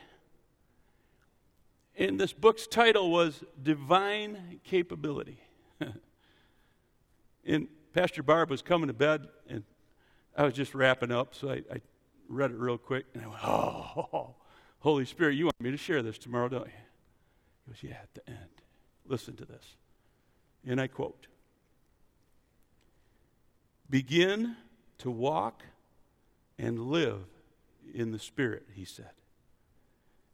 And 1.97 2.19
this 2.19 2.33
book's 2.33 2.67
title 2.67 3.11
was 3.11 3.43
Divine 3.61 4.59
Capability. 4.63 5.39
and 7.45 7.67
Pastor 7.93 8.23
Barb 8.23 8.49
was 8.49 8.61
coming 8.61 8.87
to 8.87 8.93
bed, 8.93 9.27
and 9.49 9.63
I 10.35 10.45
was 10.45 10.53
just 10.53 10.73
wrapping 10.73 11.11
up, 11.11 11.35
so 11.35 11.49
I, 11.49 11.61
I 11.71 11.81
read 12.29 12.51
it 12.51 12.57
real 12.57 12.77
quick, 12.77 13.05
and 13.13 13.23
I 13.23 13.27
went, 13.27 13.39
oh, 13.45 14.35
Holy 14.79 15.05
Spirit, 15.05 15.35
you 15.35 15.45
want 15.45 15.61
me 15.61 15.69
to 15.69 15.77
share 15.77 16.01
this 16.01 16.17
tomorrow, 16.17 16.47
don't 16.47 16.65
you? 16.65 16.71
He 17.65 17.71
goes, 17.71 17.83
yeah, 17.83 17.99
at 18.01 18.13
the 18.13 18.27
end. 18.29 18.49
Listen 19.05 19.35
to 19.35 19.45
this. 19.45 19.75
And 20.65 20.79
I 20.79 20.87
quote 20.87 21.27
Begin 23.89 24.55
to 24.99 25.11
walk 25.11 25.63
and 26.57 26.79
live 26.87 27.23
in 27.93 28.11
the 28.11 28.19
Spirit, 28.19 28.67
he 28.73 28.85
said. 28.85 29.11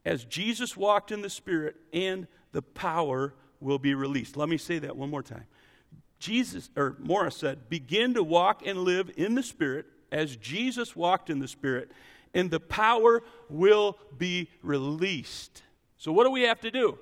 As 0.06 0.24
Jesus 0.24 0.78
walked 0.78 1.12
in 1.12 1.22
the 1.22 1.30
Spirit, 1.30 1.76
and 1.92 2.28
the 2.52 2.62
power 2.62 3.34
will 3.60 3.80
be 3.80 3.94
released. 3.94 4.38
Let 4.38 4.50
me 4.50 4.58
say 4.58 4.80
that 4.80 4.96
one 4.96 5.10
more 5.10 5.24
time. 5.24 5.46
Jesus, 6.20 6.70
or 6.76 6.96
Morris 7.00 7.36
said, 7.36 7.70
begin 7.70 8.14
to 8.14 8.24
walk 8.24 8.66
and 8.66 8.80
live 8.80 9.12
in 9.18 9.36
the 9.36 9.44
Spirit 9.44 9.86
as 10.12 10.36
Jesus 10.36 10.96
walked 10.96 11.30
in 11.30 11.40
the 11.40 11.48
Spirit, 11.48 11.92
and 12.34 12.50
the 12.50 12.60
power 12.60 13.24
will 13.50 13.98
be 14.18 14.50
released. 14.62 15.64
So, 15.98 16.12
what 16.12 16.24
do 16.24 16.32
we 16.32 16.44
have 16.44 16.62
to 16.62 16.72
do? 16.72 16.98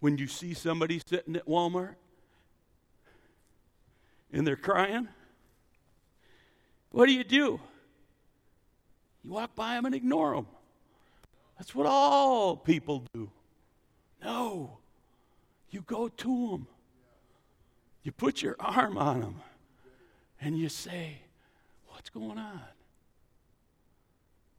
When 0.00 0.16
you 0.18 0.26
see 0.26 0.54
somebody 0.54 1.00
sitting 1.04 1.36
at 1.36 1.46
Walmart 1.46 1.96
and 4.32 4.46
they're 4.46 4.56
crying, 4.56 5.08
what 6.90 7.06
do 7.06 7.12
you 7.12 7.24
do? 7.24 7.60
You 9.24 9.30
walk 9.30 9.54
by 9.54 9.74
them 9.74 9.86
and 9.86 9.94
ignore 9.94 10.34
them. 10.34 10.46
That's 11.58 11.74
what 11.74 11.86
all 11.86 12.56
people 12.56 13.04
do. 13.12 13.30
No. 14.22 14.78
You 15.70 15.82
go 15.82 16.08
to 16.08 16.50
them. 16.50 16.66
You 18.02 18.12
put 18.12 18.40
your 18.40 18.56
arm 18.58 18.96
on 18.96 19.20
them 19.20 19.40
and 20.40 20.56
you 20.56 20.68
say, 20.68 21.18
What's 21.88 22.10
going 22.10 22.38
on? 22.38 22.62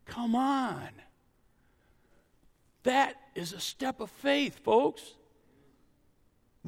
Come 0.05 0.35
on. 0.35 0.89
That 2.83 3.15
is 3.33 3.53
a 3.53 3.59
step 3.59 4.01
of 4.01 4.09
faith, 4.09 4.59
folks. 4.63 5.13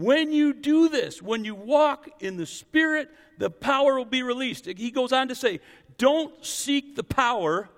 When 0.02 0.32
you 0.32 0.54
do 0.54 0.90
this, 0.90 1.22
when 1.22 1.46
you 1.46 1.54
walk 1.54 2.10
in 2.22 2.36
the 2.36 2.48
Spirit, 2.48 3.12
the 3.38 3.52
power 3.52 3.96
will 3.96 4.06
be 4.06 4.24
released. 4.24 4.66
He 4.66 4.90
goes 4.90 5.14
on 5.14 5.28
to 5.28 5.36
say, 5.36 5.60
Don't 6.00 6.44
seek 6.44 6.96
the 6.96 7.04
power 7.04 7.70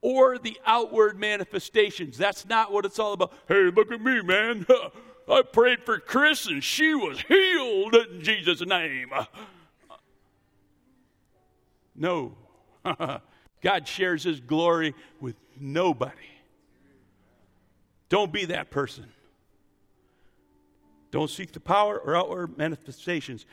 or 0.00 0.38
the 0.38 0.58
outward 0.64 1.18
manifestations. 1.18 2.16
That's 2.16 2.48
not 2.48 2.72
what 2.72 2.86
it's 2.86 2.98
all 2.98 3.12
about. 3.12 3.34
Hey, 3.46 3.70
look 3.70 3.92
at 3.92 4.00
me, 4.00 4.22
man. 4.22 4.66
I 5.28 5.42
prayed 5.42 5.84
for 5.84 5.98
Chris 5.98 6.46
and 6.46 6.64
she 6.64 6.94
was 6.94 7.20
healed 7.20 7.94
in 7.94 8.22
Jesus' 8.22 8.64
name. 8.64 9.10
No. 11.94 12.38
God 13.60 13.86
shares 13.86 14.22
his 14.22 14.40
glory 14.40 14.94
with 15.20 15.36
nobody. 15.60 16.16
Don't 18.08 18.32
be 18.32 18.46
that 18.46 18.70
person. 18.70 19.12
Don't 21.10 21.30
seek 21.30 21.52
the 21.52 21.60
power 21.60 21.98
or 21.98 22.16
outward 22.16 22.56
manifestations. 22.56 23.46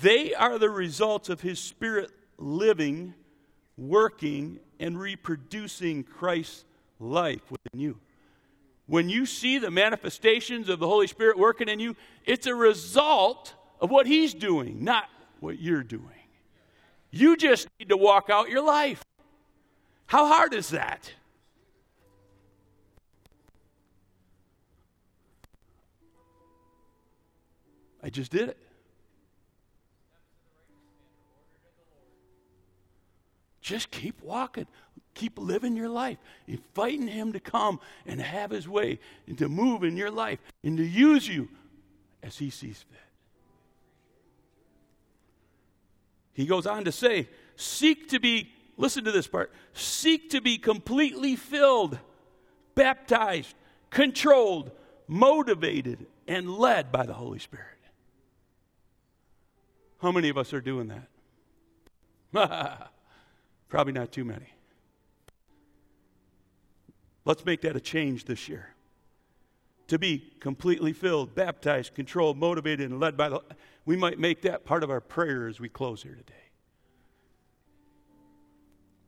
They 0.00 0.34
are 0.34 0.58
the 0.58 0.70
results 0.70 1.28
of 1.28 1.40
his 1.40 1.58
spirit 1.58 2.10
living, 2.38 3.14
working, 3.76 4.60
and 4.78 4.98
reproducing 4.98 6.04
Christ's 6.04 6.64
life 7.00 7.50
within 7.50 7.80
you. 7.80 7.98
When 8.86 9.08
you 9.08 9.26
see 9.26 9.58
the 9.58 9.70
manifestations 9.70 10.68
of 10.68 10.78
the 10.78 10.86
Holy 10.86 11.06
Spirit 11.06 11.38
working 11.38 11.68
in 11.68 11.80
you, 11.80 11.96
it's 12.26 12.46
a 12.46 12.54
result 12.54 13.54
of 13.80 13.90
what 13.90 14.06
he's 14.06 14.34
doing, 14.34 14.84
not 14.84 15.08
what 15.40 15.58
you're 15.58 15.82
doing. 15.82 16.02
You 17.10 17.36
just 17.36 17.68
need 17.78 17.88
to 17.88 17.96
walk 17.96 18.28
out 18.28 18.50
your 18.50 18.62
life. 18.62 19.02
How 20.06 20.26
hard 20.26 20.52
is 20.52 20.70
that? 20.70 21.12
I 28.04 28.10
just 28.10 28.30
did 28.30 28.50
it. 28.50 28.58
Just 33.62 33.90
keep 33.90 34.22
walking. 34.22 34.66
Keep 35.14 35.38
living 35.38 35.74
your 35.74 35.88
life, 35.88 36.18
inviting 36.46 37.08
Him 37.08 37.32
to 37.32 37.40
come 37.40 37.80
and 38.04 38.20
have 38.20 38.50
His 38.50 38.68
way, 38.68 38.98
and 39.26 39.38
to 39.38 39.48
move 39.48 39.84
in 39.84 39.96
your 39.96 40.10
life, 40.10 40.38
and 40.62 40.76
to 40.76 40.84
use 40.84 41.26
you 41.26 41.48
as 42.22 42.36
He 42.36 42.50
sees 42.50 42.84
fit. 42.90 42.98
He 46.34 46.46
goes 46.46 46.66
on 46.66 46.84
to 46.84 46.92
say, 46.92 47.28
Seek 47.56 48.08
to 48.10 48.20
be, 48.20 48.50
listen 48.76 49.04
to 49.04 49.12
this 49.12 49.28
part, 49.28 49.50
seek 49.72 50.30
to 50.30 50.42
be 50.42 50.58
completely 50.58 51.36
filled, 51.36 51.98
baptized, 52.74 53.54
controlled, 53.88 54.72
motivated, 55.06 56.06
and 56.26 56.50
led 56.58 56.92
by 56.92 57.06
the 57.06 57.14
Holy 57.14 57.38
Spirit. 57.38 57.73
How 60.04 60.12
many 60.12 60.28
of 60.28 60.36
us 60.36 60.52
are 60.52 60.60
doing 60.60 60.92
that? 62.34 62.90
Probably 63.70 63.94
not 63.94 64.12
too 64.12 64.26
many. 64.26 64.52
Let's 67.24 67.42
make 67.46 67.62
that 67.62 67.74
a 67.74 67.80
change 67.80 68.26
this 68.26 68.46
year. 68.46 68.74
To 69.88 69.98
be 69.98 70.30
completely 70.40 70.92
filled, 70.92 71.34
baptized, 71.34 71.94
controlled, 71.94 72.36
motivated, 72.36 72.90
and 72.90 73.00
led 73.00 73.16
by 73.16 73.30
the. 73.30 73.40
We 73.86 73.96
might 73.96 74.18
make 74.18 74.42
that 74.42 74.66
part 74.66 74.82
of 74.82 74.90
our 74.90 75.00
prayer 75.00 75.48
as 75.48 75.58
we 75.58 75.70
close 75.70 76.02
here 76.02 76.16
today. 76.16 76.34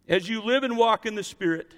As 0.08 0.30
you 0.30 0.40
live 0.40 0.62
and 0.62 0.78
walk 0.78 1.04
in 1.04 1.14
the 1.14 1.22
Spirit, 1.22 1.74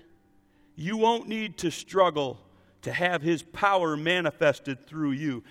you 0.77 0.97
won't 0.97 1.27
need 1.27 1.59
to 1.59 1.73
struggle 1.73 2.39
to 2.83 2.93
have 2.93 3.23
His 3.23 3.43
power 3.43 3.97
manifested 3.97 4.87
through 4.87 5.11
you. 5.11 5.43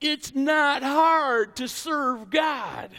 It's 0.00 0.34
not 0.34 0.82
hard 0.82 1.56
to 1.56 1.68
serve 1.68 2.30
God. 2.30 2.90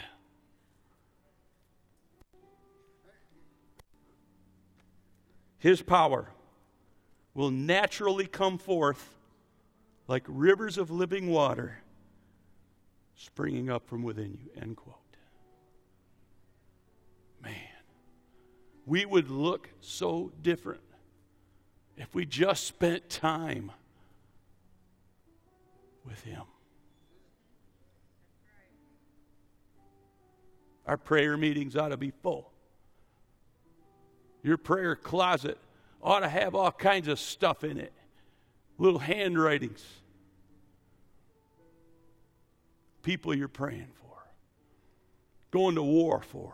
His 5.58 5.82
power 5.82 6.28
will 7.34 7.50
naturally 7.50 8.26
come 8.26 8.58
forth 8.58 9.16
like 10.08 10.24
rivers 10.26 10.78
of 10.78 10.90
living 10.90 11.28
water 11.28 11.78
springing 13.14 13.70
up 13.70 13.86
from 13.86 14.02
within 14.02 14.32
you. 14.32 14.50
End 14.60 14.76
quote. 14.76 14.96
Man, 17.42 17.54
we 18.86 19.04
would 19.04 19.30
look 19.30 19.68
so 19.80 20.32
different 20.42 20.82
if 21.96 22.14
we 22.14 22.24
just 22.24 22.64
spent 22.64 23.08
time 23.08 23.70
with 26.04 26.22
Him. 26.22 26.42
Our 30.92 30.98
prayer 30.98 31.38
meetings 31.38 31.74
ought 31.74 31.88
to 31.88 31.96
be 31.96 32.10
full. 32.10 32.52
Your 34.42 34.58
prayer 34.58 34.94
closet 34.94 35.56
ought 36.02 36.20
to 36.20 36.28
have 36.28 36.54
all 36.54 36.70
kinds 36.70 37.08
of 37.08 37.18
stuff 37.18 37.64
in 37.64 37.78
it 37.78 37.94
little 38.76 38.98
handwritings, 38.98 39.82
people 43.02 43.34
you're 43.34 43.48
praying 43.48 43.88
for, 44.02 44.18
going 45.50 45.76
to 45.76 45.82
war 45.82 46.20
for 46.20 46.52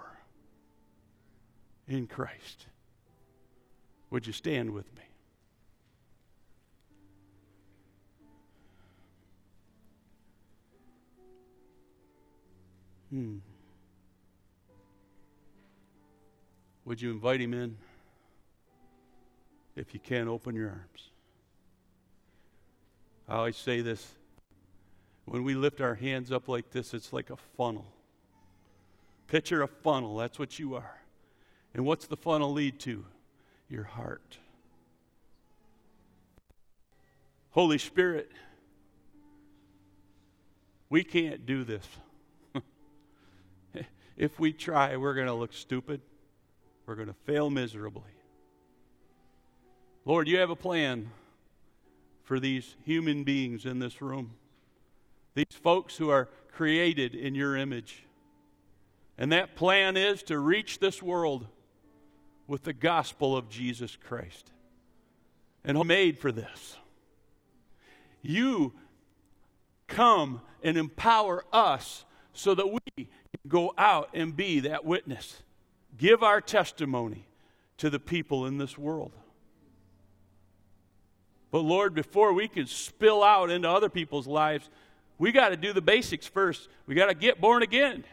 in 1.89 2.07
Christ. 2.07 2.66
Would 4.11 4.24
you 4.24 4.32
stand 4.32 4.70
with 4.70 4.86
me? 4.95 5.03
Hmm. 13.11 13.48
Would 16.89 17.03
you 17.03 17.11
invite 17.11 17.39
him 17.39 17.53
in? 17.53 17.76
If 19.76 19.93
you 19.93 20.01
can, 20.01 20.26
open 20.26 20.55
your 20.55 20.70
arms. 20.70 21.11
I 23.28 23.36
always 23.36 23.59
say 23.59 23.82
this 23.82 24.14
when 25.26 25.45
we 25.45 25.55
lift 25.55 25.82
our 25.82 25.97
hands 25.97 26.32
up 26.32 26.49
like 26.49 26.70
this, 26.70 26.95
it's 26.95 27.12
like 27.12 27.28
a 27.28 27.36
funnel. 27.59 27.84
Picture 29.26 29.61
a 29.61 29.68
funnel, 29.68 30.16
that's 30.16 30.39
what 30.39 30.59
you 30.59 30.76
are. 30.76 31.03
And 31.74 31.84
what's 31.84 32.07
the 32.07 32.16
funnel 32.16 32.55
lead 32.55 32.78
to? 32.80 33.05
Your 33.68 33.84
heart. 33.84 34.39
Holy 37.51 37.76
Spirit, 37.76 38.32
we 40.89 41.05
can't 41.05 41.45
do 41.45 41.64
this. 41.64 41.86
if 44.16 44.41
we 44.41 44.55
try, 44.55 44.97
we're 44.97 45.12
going 45.12 45.26
to 45.26 45.34
look 45.34 45.53
stupid 45.53 46.01
we're 46.89 46.95
going 46.95 47.09
to 47.09 47.14
fail 47.26 47.51
miserably. 47.51 48.03
Lord, 50.07 50.26
you 50.26 50.39
have 50.39 50.49
a 50.49 50.57
plan 50.57 51.11
for 52.24 52.41
these 52.41 52.76
human 52.82 53.24
beings 53.24 53.66
in 53.66 53.78
this 53.78 54.01
room, 54.01 54.32
these 55.34 55.53
folks 55.62 55.99
who 55.99 56.09
are 56.09 56.30
created 56.51 57.14
in 57.14 57.34
your 57.34 57.57
image. 57.57 58.05
And 59.18 59.30
that 59.32 59.55
plan 59.55 59.99
is 59.99 60.22
to 60.24 60.39
reach 60.39 60.78
this 60.78 61.03
world 61.03 61.47
with 62.47 62.64
the 62.64 62.72
gospel 62.72 63.36
of 63.36 63.51
Jesus 63.51 63.95
Christ. 63.95 64.51
And 65.64 65.76
who 65.76 65.84
made 65.84 66.18
for 66.18 66.32
this. 66.32 66.78
You 68.22 68.72
come 69.89 70.41
and 70.62 70.78
empower 70.78 71.45
us 71.53 72.07
so 72.32 72.55
that 72.55 72.68
we 72.68 72.80
can 72.97 73.09
go 73.47 73.74
out 73.76 74.09
and 74.14 74.34
be 74.34 74.61
that 74.61 74.86
witness 74.86 75.43
give 75.97 76.22
our 76.22 76.41
testimony 76.41 77.26
to 77.78 77.91
the 77.91 77.99
people 77.99 78.47
in 78.47 78.59
this 78.59 78.76
world. 78.76 79.12
But 81.51 81.61
Lord, 81.61 81.95
before 81.95 82.32
we 82.32 82.49
can 82.49 82.66
spill 82.66 83.22
out 83.22 83.51
into 83.51 83.68
other 83.68 83.89
people's 83.89 84.26
lives, 84.26 84.68
we 85.18 85.32
got 85.32 85.49
to 85.49 85.57
do 85.57 85.72
the 85.72 85.80
basics 85.80 86.26
first. 86.26 86.68
We 86.86 86.95
got 86.95 87.07
to 87.07 87.14
get 87.14 87.41
born 87.41 87.62
again. 87.62 88.05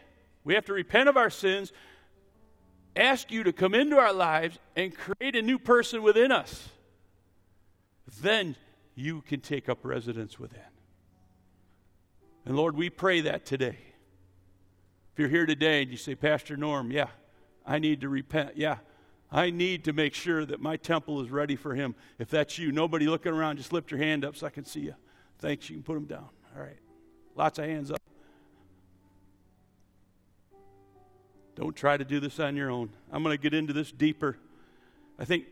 We 0.44 0.54
have 0.54 0.64
to 0.66 0.72
repent 0.72 1.08
of 1.08 1.16
our 1.16 1.30
sins, 1.30 1.72
ask 2.94 3.30
you 3.30 3.42
to 3.44 3.52
come 3.52 3.74
into 3.74 3.96
our 3.96 4.12
lives 4.12 4.58
and 4.74 4.96
create 4.96 5.36
a 5.36 5.42
new 5.42 5.58
person 5.58 6.02
within 6.02 6.32
us. 6.32 6.68
Then 8.22 8.56
you 8.94 9.20
can 9.22 9.40
take 9.40 9.68
up 9.68 9.80
residence 9.82 10.38
within. 10.38 10.60
And 12.44 12.56
Lord, 12.56 12.76
we 12.76 12.88
pray 12.88 13.22
that 13.22 13.44
today. 13.44 13.76
If 15.12 15.18
you're 15.18 15.28
here 15.28 15.46
today 15.46 15.82
and 15.82 15.90
you 15.90 15.96
say, 15.96 16.14
Pastor 16.14 16.56
Norm, 16.56 16.90
yeah, 16.90 17.08
I 17.66 17.78
need 17.78 18.00
to 18.02 18.08
repent. 18.08 18.56
Yeah, 18.56 18.78
I 19.30 19.50
need 19.50 19.84
to 19.84 19.92
make 19.92 20.14
sure 20.14 20.44
that 20.44 20.60
my 20.60 20.76
temple 20.76 21.20
is 21.20 21.30
ready 21.30 21.56
for 21.56 21.74
him. 21.74 21.94
If 22.18 22.30
that's 22.30 22.58
you, 22.58 22.70
nobody 22.70 23.06
looking 23.06 23.32
around, 23.32 23.56
just 23.56 23.72
lift 23.72 23.90
your 23.90 23.98
hand 23.98 24.24
up 24.24 24.36
so 24.36 24.46
I 24.46 24.50
can 24.50 24.64
see 24.64 24.80
you. 24.80 24.94
Thanks. 25.38 25.68
You 25.68 25.76
can 25.76 25.82
put 25.82 25.94
them 25.94 26.04
down. 26.04 26.28
All 26.56 26.62
right. 26.62 26.78
Lots 27.34 27.58
of 27.58 27.64
hands 27.64 27.90
up. 27.90 28.00
Don't 31.56 31.74
try 31.74 31.96
to 31.96 32.04
do 32.04 32.20
this 32.20 32.38
on 32.38 32.54
your 32.54 32.70
own. 32.70 32.90
I'm 33.10 33.22
going 33.22 33.36
to 33.36 33.42
get 33.42 33.54
into 33.54 33.72
this 33.72 33.90
deeper. 33.90 34.36
I 35.18 35.24
think, 35.24 35.46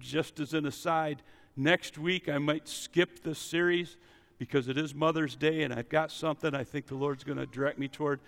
just 0.00 0.40
as 0.40 0.52
an 0.52 0.66
aside, 0.66 1.22
next 1.56 1.96
week 1.96 2.28
I 2.28 2.38
might 2.38 2.68
skip 2.68 3.22
this 3.22 3.38
series 3.38 3.96
because 4.38 4.68
it 4.68 4.76
is 4.76 4.94
Mother's 4.94 5.36
Day 5.36 5.62
and 5.62 5.72
I've 5.72 5.88
got 5.88 6.10
something 6.10 6.54
I 6.54 6.64
think 6.64 6.86
the 6.86 6.94
Lord's 6.94 7.24
going 7.24 7.38
to 7.38 7.46
direct 7.46 7.78
me 7.78 7.88
toward. 7.88 8.20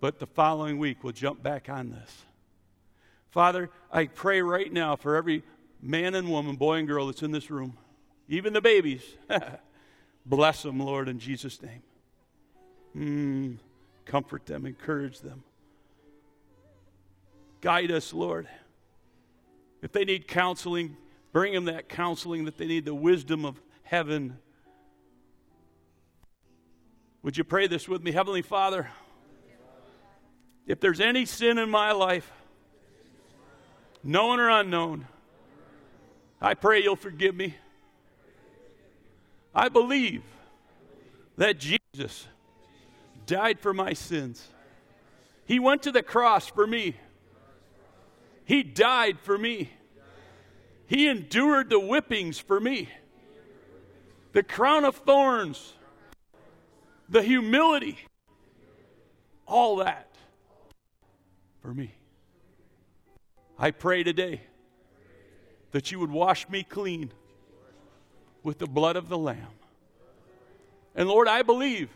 But 0.00 0.18
the 0.18 0.26
following 0.26 0.78
week, 0.78 1.02
we'll 1.02 1.12
jump 1.12 1.42
back 1.42 1.68
on 1.68 1.90
this. 1.90 2.22
Father, 3.30 3.70
I 3.92 4.06
pray 4.06 4.42
right 4.42 4.72
now 4.72 4.96
for 4.96 5.16
every 5.16 5.42
man 5.80 6.14
and 6.14 6.30
woman, 6.30 6.56
boy 6.56 6.76
and 6.78 6.88
girl 6.88 7.06
that's 7.06 7.22
in 7.22 7.32
this 7.32 7.50
room, 7.50 7.76
even 8.28 8.52
the 8.52 8.60
babies. 8.60 9.02
Bless 10.26 10.62
them, 10.62 10.80
Lord, 10.80 11.08
in 11.08 11.18
Jesus' 11.18 11.60
name. 11.62 11.82
Mm, 12.96 13.58
comfort 14.04 14.46
them, 14.46 14.66
encourage 14.66 15.20
them. 15.20 15.44
Guide 17.60 17.90
us, 17.90 18.12
Lord. 18.12 18.48
If 19.82 19.92
they 19.92 20.04
need 20.04 20.26
counseling, 20.26 20.96
bring 21.32 21.52
them 21.52 21.66
that 21.66 21.88
counseling 21.88 22.44
that 22.46 22.56
they 22.58 22.66
need, 22.66 22.84
the 22.84 22.94
wisdom 22.94 23.44
of 23.44 23.60
heaven. 23.82 24.38
Would 27.22 27.36
you 27.36 27.44
pray 27.44 27.66
this 27.66 27.88
with 27.88 28.02
me? 28.02 28.12
Heavenly 28.12 28.42
Father, 28.42 28.88
if 30.66 30.80
there's 30.80 31.00
any 31.00 31.24
sin 31.24 31.58
in 31.58 31.70
my 31.70 31.92
life, 31.92 32.30
known 34.02 34.40
or 34.40 34.50
unknown, 34.50 35.06
I 36.40 36.54
pray 36.54 36.82
you'll 36.82 36.96
forgive 36.96 37.34
me. 37.34 37.56
I 39.54 39.68
believe 39.68 40.22
that 41.36 41.58
Jesus 41.58 42.26
died 43.26 43.60
for 43.60 43.72
my 43.72 43.92
sins. 43.92 44.48
He 45.46 45.58
went 45.58 45.84
to 45.84 45.92
the 45.92 46.02
cross 46.02 46.46
for 46.46 46.66
me. 46.66 46.96
He 48.44 48.62
died 48.62 49.18
for 49.20 49.38
me. 49.38 49.70
He 50.86 51.08
endured 51.08 51.70
the 51.70 51.80
whippings 51.80 52.38
for 52.38 52.60
me. 52.60 52.88
The 54.32 54.42
crown 54.42 54.84
of 54.84 54.96
thorns, 54.96 55.72
the 57.08 57.22
humility, 57.22 57.98
all 59.46 59.76
that 59.76 60.05
for 61.66 61.74
me. 61.74 61.90
I 63.58 63.72
pray 63.72 64.04
today 64.04 64.40
that 65.72 65.90
you 65.90 65.98
would 65.98 66.12
wash 66.12 66.48
me 66.48 66.62
clean 66.62 67.10
with 68.44 68.58
the 68.58 68.68
blood 68.68 68.94
of 68.94 69.08
the 69.08 69.18
Lamb. 69.18 69.48
And 70.94 71.08
Lord, 71.08 71.26
I 71.26 71.42
believe 71.42 71.90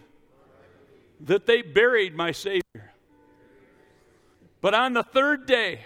that 1.20 1.46
they 1.46 1.62
buried 1.62 2.16
my 2.16 2.32
Savior. 2.32 2.92
But 4.60 4.74
on 4.74 4.92
the 4.92 5.04
third 5.04 5.46
day, 5.46 5.82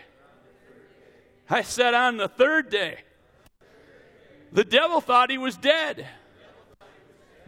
I 1.50 1.60
said, 1.60 1.92
on 1.92 2.16
the 2.16 2.28
third 2.28 2.70
day, 2.70 3.00
the 4.50 4.64
devil 4.64 5.02
thought 5.02 5.28
he 5.28 5.36
was 5.36 5.58
dead. 5.58 6.06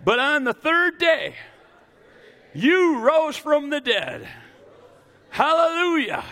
But 0.05 0.19
on 0.19 0.45
the 0.45 0.53
third 0.53 0.99
day, 0.99 1.35
you 2.53 2.99
rose 2.99 3.39
from 3.39 3.71
the 3.71 3.81
dead. 3.81 4.29
Hallelujah. 5.37 6.25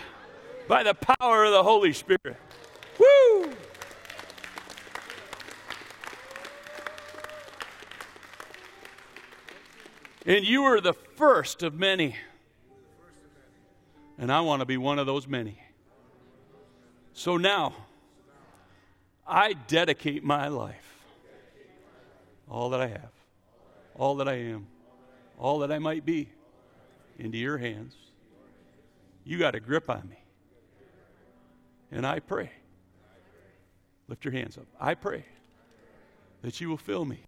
By 0.67 0.81
the 0.81 0.95
power 0.95 1.43
of 1.45 1.51
the 1.51 1.61
Holy 1.61 1.93
Spirit. 1.93 2.37
Woo! 2.97 3.51
And 10.25 10.43
you 10.43 10.63
are 10.63 10.81
the 10.81 10.93
first 10.93 11.61
of 11.61 11.75
many. 11.75 12.15
And 14.17 14.31
I 14.31 14.41
want 14.41 14.61
to 14.61 14.65
be 14.65 14.77
one 14.77 14.97
of 14.97 15.05
those 15.05 15.27
many. 15.27 15.59
So 17.13 17.37
now, 17.37 17.75
I 19.27 19.53
dedicate 19.53 20.23
my 20.23 20.47
life, 20.47 21.05
all 22.49 22.71
that 22.71 22.81
I 22.81 22.87
have, 22.87 23.11
all 23.93 24.15
that 24.15 24.27
I 24.27 24.37
am, 24.37 24.65
all 25.37 25.59
that 25.59 25.71
I 25.71 25.77
might 25.77 26.07
be, 26.07 26.27
into 27.19 27.37
your 27.37 27.59
hands. 27.59 27.93
You 29.25 29.39
got 29.39 29.55
a 29.55 29.59
grip 29.59 29.89
on 29.89 30.07
me. 30.07 30.23
And 31.91 32.05
I 32.05 32.19
pray. 32.19 32.51
Lift 34.07 34.23
your 34.23 34.33
hands 34.33 34.57
up. 34.57 34.67
I 34.79 34.93
pray 34.93 35.25
that 36.43 36.61
you 36.61 36.69
will 36.69 36.77
fill 36.77 37.05
me 37.05 37.23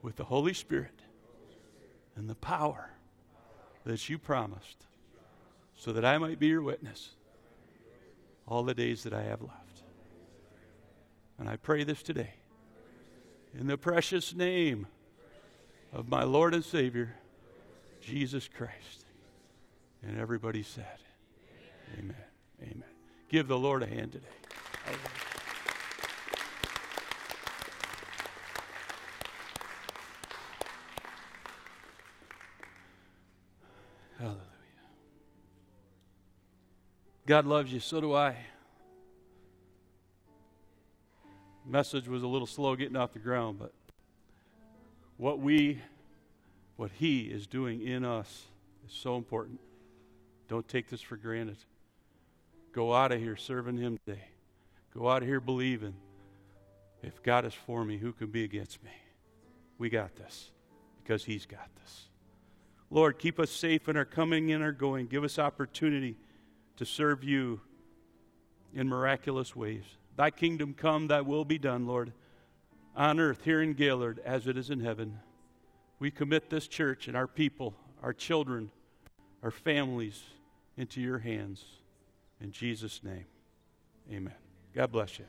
with 0.00 0.16
the 0.16 0.24
Holy 0.24 0.54
Spirit 0.54 1.02
and 2.16 2.28
the 2.28 2.34
power 2.34 2.90
that 3.84 4.08
you 4.08 4.18
promised 4.18 4.86
so 5.76 5.92
that 5.92 6.04
I 6.04 6.16
might 6.16 6.38
be 6.38 6.48
your 6.48 6.62
witness 6.62 7.10
all 8.46 8.62
the 8.62 8.74
days 8.74 9.02
that 9.02 9.12
I 9.12 9.22
have 9.22 9.42
left. 9.42 9.82
And 11.38 11.48
I 11.48 11.56
pray 11.56 11.84
this 11.84 12.02
today 12.02 12.34
in 13.58 13.66
the 13.66 13.76
precious 13.76 14.34
name 14.34 14.86
of 15.92 16.08
my 16.08 16.22
Lord 16.24 16.54
and 16.54 16.64
Savior, 16.64 17.16
Jesus 18.00 18.48
Christ. 18.48 18.99
And 20.06 20.18
everybody 20.18 20.62
said, 20.62 20.86
Amen. 21.98 22.16
Amen. 22.62 22.84
Give 23.28 23.46
the 23.46 23.58
Lord 23.58 23.82
a 23.82 23.86
hand 23.86 24.12
today. 24.12 24.26
Hallelujah. 34.18 34.40
God 37.26 37.46
loves 37.46 37.72
you, 37.72 37.80
so 37.80 38.00
do 38.00 38.14
I. 38.14 38.36
Message 41.66 42.08
was 42.08 42.22
a 42.22 42.26
little 42.26 42.46
slow 42.46 42.74
getting 42.74 42.96
off 42.96 43.12
the 43.12 43.18
ground, 43.18 43.58
but 43.58 43.72
what 45.16 45.38
we, 45.38 45.80
what 46.76 46.90
He 46.98 47.22
is 47.22 47.46
doing 47.46 47.86
in 47.86 48.04
us 48.04 48.46
is 48.86 48.92
so 48.92 49.16
important. 49.16 49.60
Don't 50.50 50.66
take 50.66 50.90
this 50.90 51.00
for 51.00 51.16
granted. 51.16 51.58
Go 52.72 52.92
out 52.92 53.12
of 53.12 53.20
here 53.20 53.36
serving 53.36 53.76
Him 53.76 54.00
today. 54.04 54.24
Go 54.92 55.08
out 55.08 55.22
of 55.22 55.28
here 55.28 55.38
believing 55.38 55.94
if 57.04 57.22
God 57.22 57.44
is 57.44 57.54
for 57.54 57.84
me, 57.84 57.98
who 57.98 58.12
can 58.12 58.32
be 58.32 58.42
against 58.42 58.82
me? 58.82 58.90
We 59.78 59.90
got 59.90 60.16
this 60.16 60.50
because 61.00 61.24
He's 61.24 61.46
got 61.46 61.68
this. 61.80 62.08
Lord, 62.90 63.20
keep 63.20 63.38
us 63.38 63.52
safe 63.52 63.88
in 63.88 63.96
our 63.96 64.04
coming 64.04 64.50
and 64.50 64.60
our 64.60 64.72
going. 64.72 65.06
Give 65.06 65.22
us 65.22 65.38
opportunity 65.38 66.16
to 66.78 66.84
serve 66.84 67.22
you 67.22 67.60
in 68.74 68.88
miraculous 68.88 69.54
ways. 69.54 69.84
Thy 70.16 70.30
kingdom 70.32 70.74
come, 70.74 71.06
thy 71.06 71.20
will 71.20 71.44
be 71.44 71.58
done, 71.58 71.86
Lord, 71.86 72.12
on 72.96 73.20
earth 73.20 73.44
here 73.44 73.62
in 73.62 73.74
Gaylord 73.74 74.18
as 74.24 74.48
it 74.48 74.58
is 74.58 74.68
in 74.68 74.80
heaven. 74.80 75.20
We 76.00 76.10
commit 76.10 76.50
this 76.50 76.66
church 76.66 77.06
and 77.06 77.16
our 77.16 77.28
people, 77.28 77.72
our 78.02 78.12
children, 78.12 78.72
our 79.44 79.52
families 79.52 80.20
into 80.80 81.00
your 81.00 81.18
hands. 81.18 81.64
In 82.40 82.52
Jesus' 82.52 83.02
name, 83.04 83.26
amen. 84.10 84.34
God 84.74 84.90
bless 84.90 85.18
you. 85.18 85.26